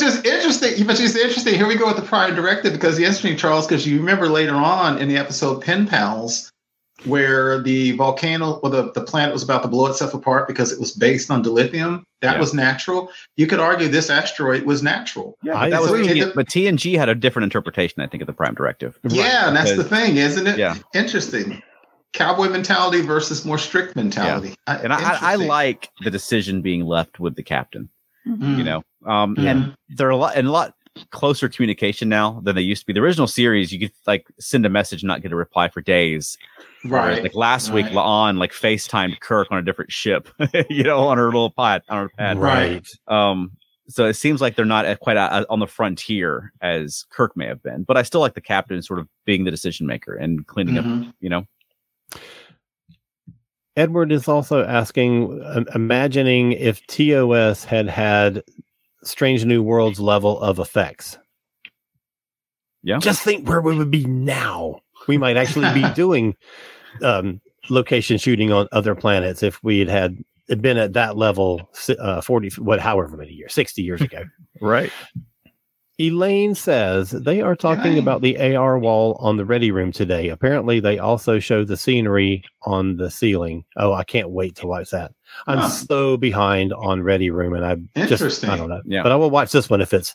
[0.01, 0.87] Which is interesting.
[0.87, 1.55] But it's interesting.
[1.55, 4.55] Here we go with the prime directive because the interesting, Charles, because you remember later
[4.55, 6.51] on in the episode Pen Pals,
[7.05, 10.81] where the volcano or the, the planet was about to blow itself apart because it
[10.81, 12.03] was based on dilithium.
[12.21, 12.41] That Yeah.
[12.41, 13.11] was natural.
[13.37, 15.37] You could argue this asteroid was natural.
[15.43, 16.21] Yeah, I but that was agree.
[16.21, 18.99] T- but TNG had a different interpretation, I think, of the prime directive.
[19.09, 20.59] Yeah, and that's the thing, isn't it?
[20.59, 20.77] Yeah.
[20.95, 21.63] Interesting.
[22.13, 24.55] Cowboy mentality versus more strict mentality.
[24.67, 27.89] I- and I, I, I like the decision being left with the captain.
[28.27, 28.59] Mm.
[28.59, 29.45] You know, um, Mhm.
[29.47, 30.75] and they're a lot and a lot
[31.11, 32.93] closer communication now than they used to be.
[32.93, 35.81] The original series, you could like send a message and not get a reply for
[35.81, 36.37] days.
[36.83, 37.23] Whereas, right.
[37.23, 37.95] Like last week, right.
[37.95, 40.29] La'an like FaceTimed Kirk on a different ship.
[40.71, 42.39] you know, on her little pad on her pad.
[42.39, 42.87] Right.
[43.07, 43.53] Um,
[43.89, 47.63] so it seems like they're not quite a, on the frontier as Kirk may have
[47.63, 50.79] been, but I still like the captain sort of being the decision maker and cleaning
[50.79, 50.85] up.
[50.85, 51.13] Mhm.
[51.21, 51.47] You know,
[53.77, 58.43] Edward is also asking, um, imagining if TOS had had
[59.03, 61.19] Strange New Worlds level of effects.
[62.83, 62.99] Yeah.
[62.99, 64.81] Just think where we would be now.
[65.07, 66.37] We might actually be doing
[67.03, 70.17] um, location shooting on other planets if we had
[70.49, 71.71] had been at that level
[72.01, 74.25] uh, 40, what, however many years, 60 years ago.
[74.61, 74.91] right?
[76.01, 77.99] Elaine says they are talking Elaine.
[77.99, 80.29] about the AR wall on the ready room today.
[80.31, 83.65] Apparently, they also show the scenery on the ceiling.
[83.77, 85.13] Oh, I can't wait to watch that.
[85.47, 85.69] I'm Huh.
[85.69, 88.81] so behind on ready room, and I just I don't know.
[88.87, 89.03] Yeah.
[89.03, 90.15] But I will watch this one if it's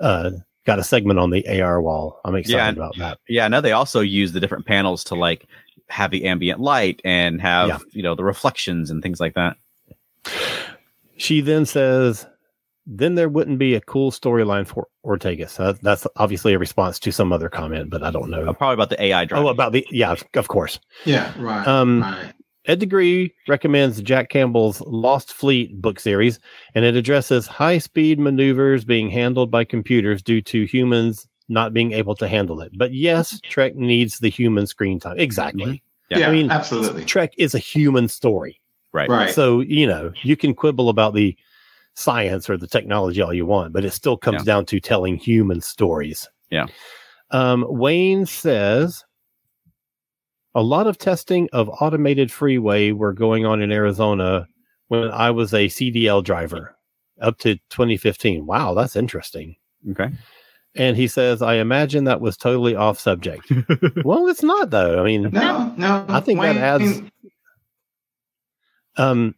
[0.00, 0.32] uh,
[0.66, 2.20] got a segment on the AR wall.
[2.24, 3.18] I'm excited Yeah, about that.
[3.28, 5.46] Yeah, I know they also use the different panels to like
[5.90, 7.78] have the ambient light and have Yeah.
[7.92, 9.56] you know the reflections and things like that.
[11.16, 12.26] She then says,
[12.86, 15.48] "Then there wouldn't be a cool storyline for Ortega.
[15.58, 18.46] Uh, that's obviously a response to some other comment, but I don't know.
[18.48, 19.44] Uh, probably about the AI drive.
[19.44, 20.78] Oh, about the yeah, of course.
[21.04, 21.66] Yeah, right.
[21.66, 22.32] Um, right.
[22.66, 26.38] Ed Degree recommends Jack Campbell's Lost Fleet book series,
[26.74, 31.92] and it addresses high speed maneuvers being handled by computers due to humans not being
[31.92, 32.72] able to handle it.
[32.74, 35.18] But yes, Trek needs the human screen time.
[35.18, 35.82] Exactly.
[36.10, 37.04] Yeah, Yeah, I mean, absolutely.
[37.04, 38.60] Trek is a human story.
[38.92, 39.10] right.
[39.10, 39.30] Right.
[39.34, 41.36] So, you know, you can quibble about the
[41.94, 44.44] science or the technology all you want, but it still comes Yeah.
[44.44, 46.28] down to telling human stories.
[46.50, 46.66] Yeah.
[47.30, 49.04] Um, Wayne says
[50.54, 54.46] a lot of testing of automated freeway were going on in Arizona
[54.88, 56.76] when I was a CDL driver
[57.20, 58.46] up to 2015.
[58.46, 59.56] Wow, that's interesting.
[59.90, 60.10] Okay.
[60.76, 63.50] And he says, I imagine that was totally off subject.
[64.04, 65.00] well, it's not though.
[65.00, 66.04] I mean, no, no.
[66.08, 67.02] I think that Wayne- adds-
[68.96, 69.34] Um,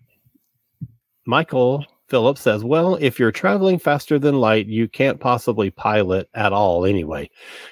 [1.26, 6.52] Michael Phillips says, "Well, if you're traveling faster than light, you can't possibly pilot at
[6.52, 6.84] all.
[6.84, 7.28] Anyway,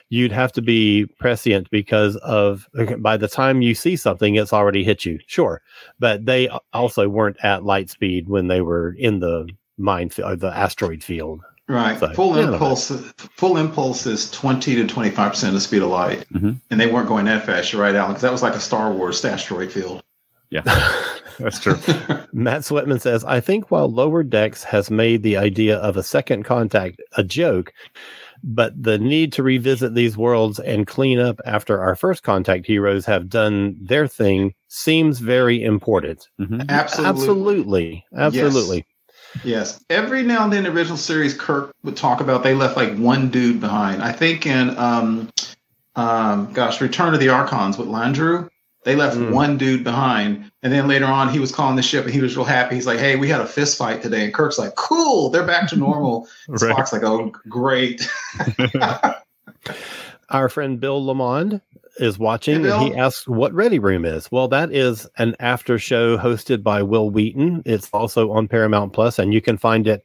[0.08, 2.66] you'd have to be prescient because of
[2.98, 5.18] by the time you see something, it's already hit you.
[5.26, 5.62] Sure,
[6.00, 10.36] but they also weren't at light speed when they were in the mine fi- or
[10.36, 11.40] the asteroid field.
[11.66, 11.98] Right.
[11.98, 12.90] So, full yeah, impulse.
[13.36, 16.60] Full impulse is twenty to twenty five percent of the speed of light, Mhm.
[16.70, 17.72] and they weren't going that fast.
[17.72, 18.20] You're right, Alex.
[18.20, 20.02] That was like a Star Wars asteroid field.
[20.50, 20.62] Yeah,
[21.38, 21.74] that's true.
[22.32, 26.44] Matt Sweatman says, I think while Lower Decks has made the idea of a second
[26.44, 27.72] contact a joke,
[28.42, 33.06] but the need to revisit these worlds and clean up after our first contact heroes
[33.06, 36.28] have done their thing seems very important.
[36.40, 36.68] Mhm.
[36.68, 38.04] Absolutely.
[38.16, 38.44] Absolutely.
[38.46, 38.86] Absolutely.
[39.42, 39.82] Yes.
[39.90, 43.30] Every now and then, the original series, Kirk would talk about they left like one
[43.30, 44.02] dude behind.
[44.02, 45.28] I think in, um,
[45.96, 48.48] um, gosh, Return of the Archons with Landru,
[48.84, 49.30] They left Mm.
[49.32, 52.36] one dude behind, and then later on, he was calling the ship, and he was
[52.36, 52.74] real happy.
[52.74, 55.68] He's like, "Hey, we had a fist fight today," and Kirk's like, "Cool, they're back
[55.70, 56.60] to normal." Right.
[56.76, 58.06] Spock's like, "Oh, great."
[60.30, 61.60] Our friend Bill Lamond
[61.98, 64.30] is watching Hey, and he asks what Ready Room is.
[64.32, 67.62] Well, that is an after show hosted by Wil Wheaton.
[67.64, 70.04] It's also on Paramount Plus, and you can find it.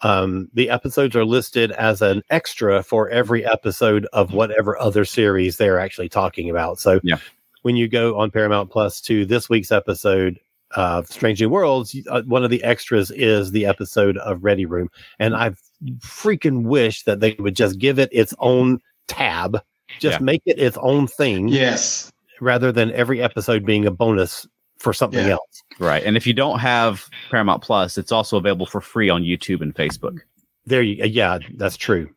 [0.00, 5.58] Um, the episodes are listed as an extra for every episode of whatever other series
[5.58, 6.80] they're actually talking about.
[6.80, 7.18] So, Yeah.
[7.62, 10.38] When you go on Paramount Plus to this week's episode
[10.76, 14.90] of Strange New Worlds, uh, one of the extras is the episode of Ready Room,
[15.18, 15.52] and I
[15.98, 19.60] freaking wish that they would just give it its own tab
[20.00, 20.24] just Yeah.
[20.24, 24.46] make it its own thing yes, rather than every episode being a bonus
[24.78, 25.32] for something Yeah.
[25.32, 25.62] else.
[25.78, 26.04] Right.
[26.04, 29.74] And if you don't have Paramount Plus, it's also available for free on YouTube and
[29.74, 30.18] Facebook.
[30.66, 32.10] There you yeah, that's true.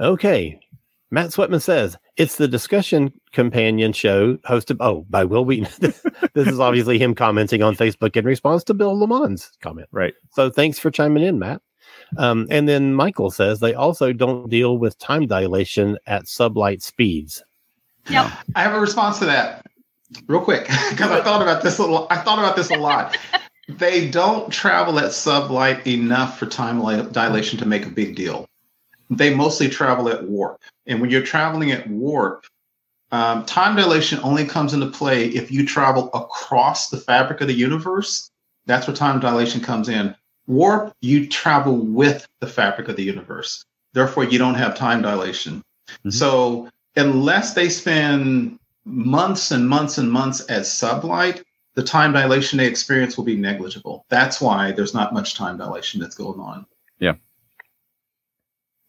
[0.00, 0.60] Okay.
[1.10, 5.68] Matt Sweatman says it's the discussion companion show hosted oh by Wil Wheaton.
[6.34, 9.88] this is obviously him commenting on Facebook in response to Bill Lamont's comment.
[9.92, 10.14] Right.
[10.32, 11.60] So thanks for chiming in, Matt.
[12.16, 17.42] Um, and then Michael says they also don't deal with time dilation at sublight speeds.
[18.08, 18.30] Yep.
[18.54, 19.66] I have a response to that,
[20.26, 22.06] real quick, because I thought about this a lot.
[22.10, 23.16] I thought about this a lot.
[23.68, 28.46] they don't travel at sublight enough for time li- dilation to make a big deal.
[29.10, 32.44] They mostly travel at warp, and when you're traveling at warp,
[33.12, 37.54] um, time dilation only comes into play if you travel across the fabric of the
[37.54, 38.30] universe.
[38.66, 40.14] That's where time dilation comes in.
[40.46, 43.64] Warp, you travel with the fabric of the universe.
[43.92, 45.62] Therefore, you don't have time dilation.
[46.04, 46.12] Mhm.
[46.12, 51.42] So, unless they spend months and months and months at sublight,
[51.74, 54.04] the time dilation they experience will be negligible.
[54.08, 56.66] That's why there's not much time dilation that's going on.
[56.98, 57.14] Yeah.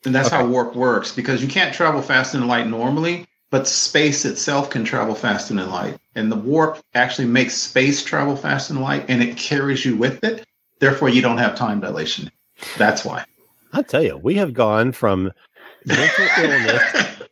[0.06, 4.26] And that's how warp works because you can't travel faster than light normally, but space
[4.26, 5.98] itself can travel faster than light.
[6.16, 10.22] And the warp actually makes space travel faster than light and it carries you with
[10.26, 10.44] it.
[10.82, 12.30] Therefore, you don't have time dilation.
[12.78, 13.24] That's why.
[13.72, 15.32] I'll tell you, we have gone from
[15.86, 16.84] mental illness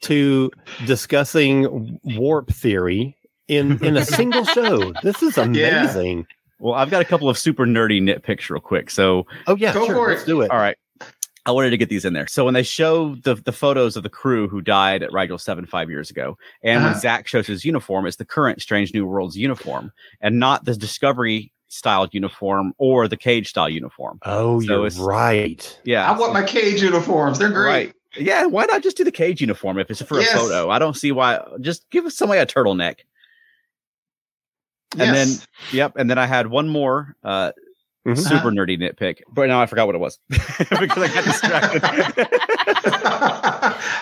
[0.04, 0.50] to
[0.86, 3.18] discussing warp theory
[3.50, 4.94] in in a single show.
[5.04, 6.26] This is amazing.
[6.58, 8.90] Well, I've got a couple of super nerdy nitpicks real quick.
[8.90, 10.28] So, Oh yeah, Go sure, for let's it.
[10.28, 10.52] do it.
[10.52, 10.78] all right.
[11.46, 12.28] I wanted to get these in there.
[12.28, 15.66] So when they show the the photos of the crew who died at Rigel Seven
[15.66, 17.00] five years ago, and when Uh-huh.
[17.02, 19.92] Zac shows his uniform, it's the current Strange New Worlds uniform,
[20.22, 24.20] and not the Discovery styled uniform or the Cage style uniform.
[24.24, 25.80] Oh, So you're it's- right.
[25.84, 27.40] Yeah, I want my cage uniforms.
[27.40, 27.66] They're great.
[27.68, 27.94] Right.
[28.16, 30.34] Yeah, why not just do the cage uniform if it's for Yes.
[30.34, 30.70] a photo?
[30.70, 31.40] I don't see why.
[31.62, 33.00] Just give us somebody a turtleneck.
[35.00, 35.38] And Yes.
[35.40, 35.94] then, yep.
[35.98, 37.54] And then I had one more uh,
[38.06, 38.18] Mhm.
[38.18, 41.82] super nerdy nitpick, but now I forgot what it was because I got distracted.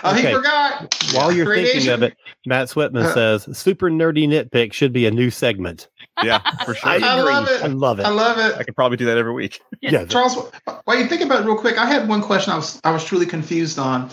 [0.04, 0.94] oh, he forgot.
[1.14, 3.14] While you're thinking of it, Matt Sweatman Uh.
[3.14, 5.88] says super nerdy nitpick should be a new segment.
[6.22, 6.90] yeah, for sure.
[6.90, 7.62] I, I love it.
[7.62, 8.06] I love it.
[8.06, 8.56] I love it.
[8.58, 9.60] I could probably do that every week.
[9.80, 10.36] yeah, Charles,
[10.84, 13.04] while you think about it real quick, I had one question I was I was
[13.04, 14.10] truly confused on.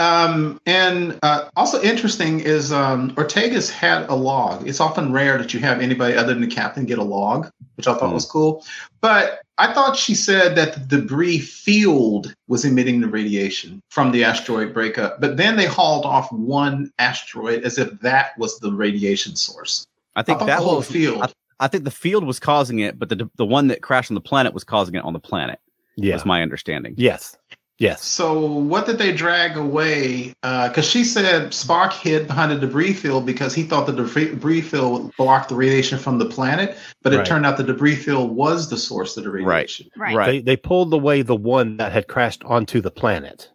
[0.00, 4.66] Um, and uh, also interesting is um, Ortega's had a log.
[4.66, 7.86] It's often rare that you have anybody other than the captain get a log, which
[7.86, 8.14] I thought Hmm.
[8.14, 8.64] was cool.
[9.02, 14.24] But I thought she said that the debris field was emitting the radiation from the
[14.24, 15.20] asteroid breakup.
[15.20, 19.86] But then they hauled off one asteroid as if that was the radiation source.
[20.16, 20.88] I I think thought that the whole was.
[20.90, 21.22] field.
[21.22, 21.28] I,
[21.64, 24.20] I think the field was causing it, but the the one that crashed on the
[24.22, 25.60] planet was causing it on the planet.
[25.96, 26.14] yeah.
[26.14, 26.94] Was my understanding.
[26.96, 27.36] yes,
[27.80, 28.04] yes.
[28.04, 30.32] So what did they drag away?
[30.44, 34.28] Uh, because she said Spock hid behind the debris field because he thought the debris
[34.28, 37.26] debris field blocked the radiation from the planet, but it Right.
[37.26, 39.88] turned out the debris field was the source of the radiation.
[39.96, 40.14] Right.
[40.14, 40.26] Right.
[40.26, 43.50] They they pulled away the one that had crashed onto the planet.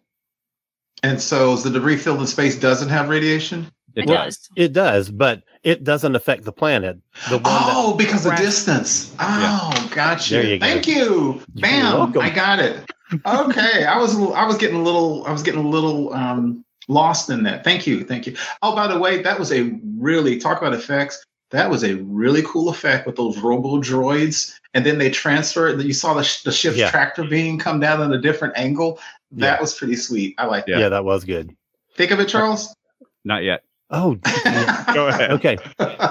[1.03, 3.71] And so the debris field in space doesn't have radiation.
[3.95, 4.49] It Well, does.
[4.57, 6.97] It does, but it doesn't affect the planet.
[7.29, 9.13] The one that Oh, because of distance.
[9.19, 10.33] Oh, gotcha.
[10.33, 10.65] There you go.
[10.65, 11.41] Thank you.
[11.53, 12.17] You're Bam.
[12.19, 12.89] I got it.
[13.13, 13.85] Okay.
[13.85, 17.43] I was I was getting a little I was getting a little um lost in
[17.43, 17.63] that.
[17.63, 18.03] Thank you.
[18.03, 18.35] Thank you.
[18.61, 21.23] Oh, by the way, that was a really talk about effects.
[21.51, 24.53] That was a really cool effect with those robo droids.
[24.73, 26.89] And then they transferred that you saw the, sh- the ship's Yeah.
[26.89, 28.99] tractor beam come down at a different angle.
[29.31, 29.61] That Yeah.
[29.61, 30.35] was pretty sweet.
[30.37, 30.79] I like that.
[30.79, 30.89] yeah.
[30.89, 31.55] that was good.
[31.95, 32.75] Think of it, Charles.
[33.23, 33.63] Not yet.
[33.91, 34.15] Oh,
[34.93, 35.31] Go ahead.
[35.31, 35.57] okay.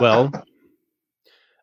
[0.01, 0.33] Well,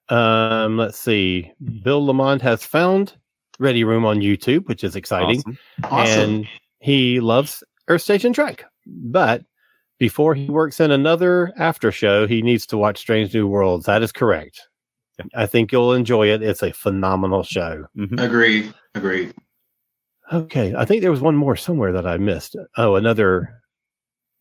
[0.10, 1.52] um, let's see.
[1.84, 3.16] Bill Lamont has found
[3.62, 5.58] Ready Room on YouTube, which is exciting, Awesome.
[5.84, 6.20] awesome.
[6.30, 6.48] and
[6.80, 8.66] he loves Earth Station Trek.
[8.88, 9.44] But
[10.00, 13.86] before he works in another after show, he needs to watch Strange New Worlds.
[13.86, 14.60] That is correct.
[15.20, 15.26] Yeah.
[15.36, 16.42] I think you'll enjoy it.
[16.42, 17.86] It's a phenomenal show.
[17.96, 18.20] Mhm.
[18.20, 18.74] Agreed.
[18.96, 19.34] Agreed.
[20.34, 22.56] Okay, I think there was one more somewhere that I missed.
[22.78, 23.54] Oh, another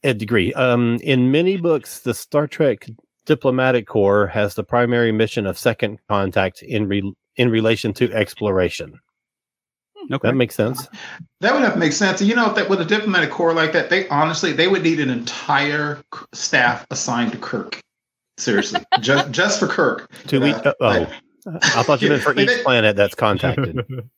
[0.02, 0.52] Ed Degree.
[0.54, 2.88] Um, in many books, the Star Trek
[3.26, 8.98] diplomatic corps has the primary mission of second contact in re- in relation to exploration.
[10.12, 10.28] Okay.
[10.28, 10.88] That makes sense.
[11.40, 12.20] That would have to make sense.
[12.22, 15.01] You know, if that with a diplomatic corps like that, they honestly they would need
[15.01, 16.01] an entire
[16.32, 17.80] staff assigned to Kirk.
[18.38, 20.11] Seriously, just just for Kirk.
[20.28, 20.46] To Yeah.
[20.59, 21.09] each, uh, oh, Like-
[21.46, 23.78] I thought you meant for each they- planet that's contacted.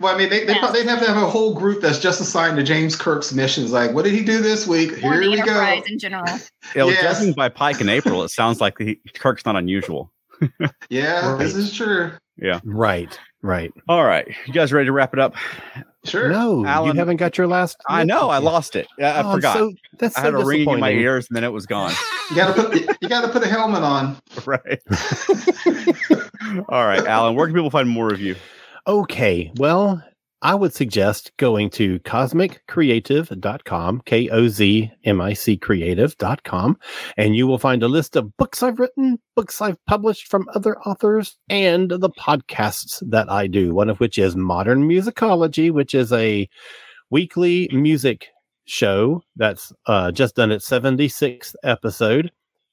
[0.00, 0.72] Well, I mean, they, they, Yeah.
[0.72, 3.70] they'd have to have a whole group that's just assigned to James Kirk's missions.
[3.70, 4.94] Like, what did he do this week?
[4.94, 5.82] Or Here the we go.
[5.86, 6.24] In general.
[6.74, 7.18] Yeah, well, Yes.
[7.18, 10.12] judging by Pike and April, it sounds like he, Kirk's not unusual.
[10.88, 12.10] Yeah, this is true.
[12.36, 13.72] Yeah, right, right.
[13.88, 15.34] All right, you guys ready to wrap it up?
[16.04, 16.30] Sure.
[16.30, 17.76] No, Alan- you haven't got your last.
[17.86, 18.86] I know I lost it.
[18.98, 19.56] Yeah, I Oh, I'm forgot.
[19.56, 21.92] so- that's I had a ringing in my ears, and then it was gone.
[22.30, 24.16] You gotta put you gotta put a helmet on.
[24.46, 24.80] right.
[26.68, 27.34] All right, Alan.
[27.34, 28.34] Where can people find more of you?
[28.86, 30.02] Okay, well,
[30.42, 36.78] I would suggest going to kozmiccreative.com, K O Z M I C creative.com,
[37.16, 40.78] and you will find a list of books I've written, books I've published from other
[40.80, 46.12] authors, and the podcasts that I do, one of which is Modern Musicology, which is
[46.12, 46.48] a
[47.10, 48.28] weekly music
[48.64, 52.30] show that's uh, just done its 76th episode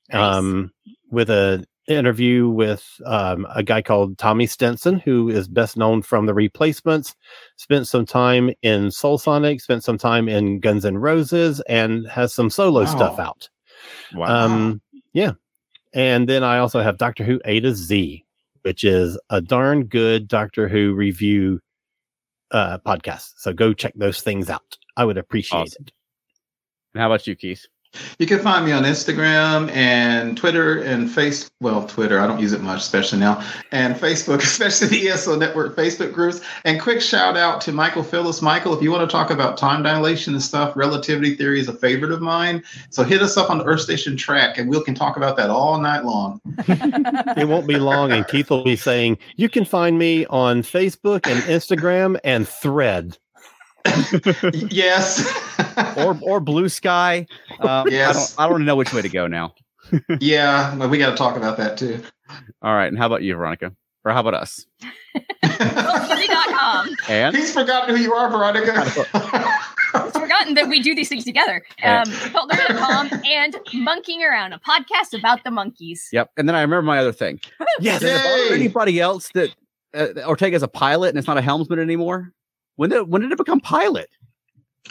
[0.10, 0.36] Nice.
[0.36, 0.72] um,
[1.12, 6.26] with a interview with um, a guy called Tommy Stinson, who is best known from
[6.26, 7.16] the Replacements.
[7.58, 12.34] Spent some time in Soul Sonic, spent some time in Guns N' Roses, and has
[12.34, 13.50] some solo stuff out.
[14.14, 14.46] Wow.
[14.46, 14.82] Um,
[15.14, 15.32] yeah,
[15.94, 18.26] and then I also have Doctor Who A to Z,
[18.64, 21.60] which is a darn good Doctor Who review
[22.52, 23.34] uh, podcast.
[23.38, 24.78] So go check those things out.
[24.96, 25.86] I would appreciate Awesome.
[25.88, 25.92] it.
[26.94, 27.66] and how about you, Keith?
[28.20, 31.50] You can find me on Instagram and Twitter and Face.
[31.62, 35.76] Well, Twitter, I don't use it much, especially now, and Facebook, especially the ESO Network
[35.76, 36.42] Facebook groups.
[36.66, 38.42] And quick shout out to Michael Phillips.
[38.42, 41.74] Michael, if you want to talk about time dilation and stuff, relativity theory is a
[41.74, 42.64] favorite of mine.
[42.90, 45.50] So hit us up on the Earth Station Trek, and we can talk about that
[45.50, 46.42] all night long.
[47.38, 51.28] It won't be long, and Keith will be saying, You can find me on Facebook
[51.28, 53.18] and Instagram and Thread.
[54.72, 55.26] yes.
[55.98, 57.26] Or or Blue Sky?
[57.60, 58.36] Um, Yes.
[58.38, 58.52] I don't.
[58.52, 59.54] I don't know which way to go now.
[60.20, 62.02] yeah, well, we got to talk about that too.
[62.62, 63.74] All right, and how about you, Veronica?
[64.04, 64.66] Or how about us?
[65.44, 66.96] Philipsmusic.com.
[67.10, 68.74] And He's forgotten who you are, Veronica.
[69.96, 71.64] It's forgotten that we do these things together.
[71.82, 76.00] Um, Philipsmusic.com and Monkeying Around, a podcast about the Monkees.
[76.12, 76.30] yep.
[76.38, 77.40] And then I remember my other thing.
[77.80, 78.02] Yes.
[78.02, 79.56] Does it anybody else that
[79.96, 82.32] uh, Ortega's a pilot and it's not a helmsman anymore?
[82.78, 84.10] When did when did it become pilot?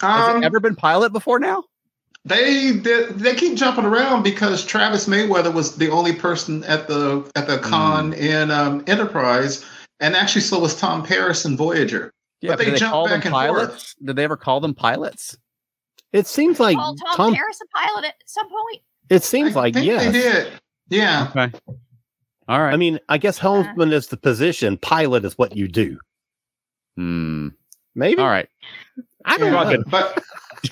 [0.01, 1.65] Has Um, it ever been pilot before now?
[2.25, 7.31] They did, they keep jumping around because Travis Mayweather was the only person at the
[7.37, 9.65] at the conn in um, Enterprise,
[10.01, 12.13] and actually so was Tom Paris in Voyager.
[12.41, 13.95] Yeah, But they did they jump call them back and pilots?
[14.05, 15.39] Did they ever call them pilots?
[16.13, 18.83] It seems like Call Tom, Tom, Paris a pilot at some point.
[19.09, 20.05] it seems I like, think yes.
[20.05, 20.53] they did.
[20.89, 21.59] Yeah, Okay.
[22.49, 22.73] All right.
[22.73, 25.99] I mean, I guess helmsman is the position, pilot is what you do.
[26.97, 27.49] Hmm.
[27.97, 28.21] Maybe.
[28.23, 28.49] All right.
[29.25, 29.77] I don't yeah.
[29.77, 29.83] know.
[29.89, 30.23] but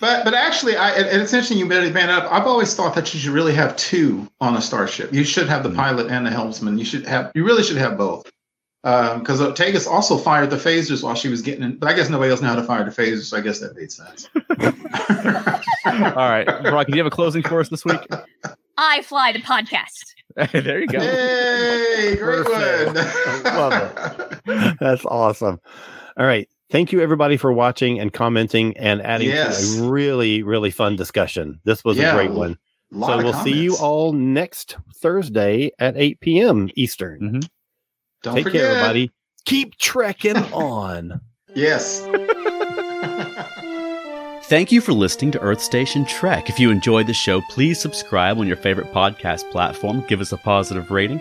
[0.00, 2.30] but but actually, I and it's interesting you made it up.
[2.30, 5.12] I've always thought that you should really have two on a starship.
[5.12, 5.76] You should have the Hmm.
[5.76, 6.78] pilot and the helmsman.
[6.78, 7.32] You should have.
[7.34, 8.30] You really should have both.
[8.82, 12.30] Because Ortegas also fired the phasers while she was getting in, but I guess nobody
[12.30, 14.28] else knew how to fire the phasers, so I guess that made sense.
[15.86, 16.44] All right.
[16.64, 18.00] Brock, do you have a closing for us this week?
[18.76, 20.12] I fly the podcast.
[20.52, 20.98] there you go.
[21.00, 22.16] Yay!
[22.16, 23.44] Great Perfect.
[23.44, 23.54] one.
[23.54, 25.58] Love That's awesome.
[26.18, 26.46] All right.
[26.70, 29.74] Thank you, everybody, for watching and commenting and adding Yes.
[29.76, 31.60] to a really, really fun discussion.
[31.64, 32.56] This was Yeah, a great one.
[32.90, 36.70] Lot So of we'll see you all next Thursday at 8 p.m.
[36.76, 37.20] Eastern.
[37.20, 37.38] Mm-hmm.
[38.22, 38.62] Don't Take forget.
[38.62, 39.10] care, everybody.
[39.44, 41.20] Keep trekking on.
[41.54, 42.00] Yes.
[44.44, 46.48] Thank you for listening to Earth Station Trek.
[46.50, 50.04] If you enjoyed the show, please subscribe on your favorite podcast platform.
[50.06, 51.20] Give us a positive rating.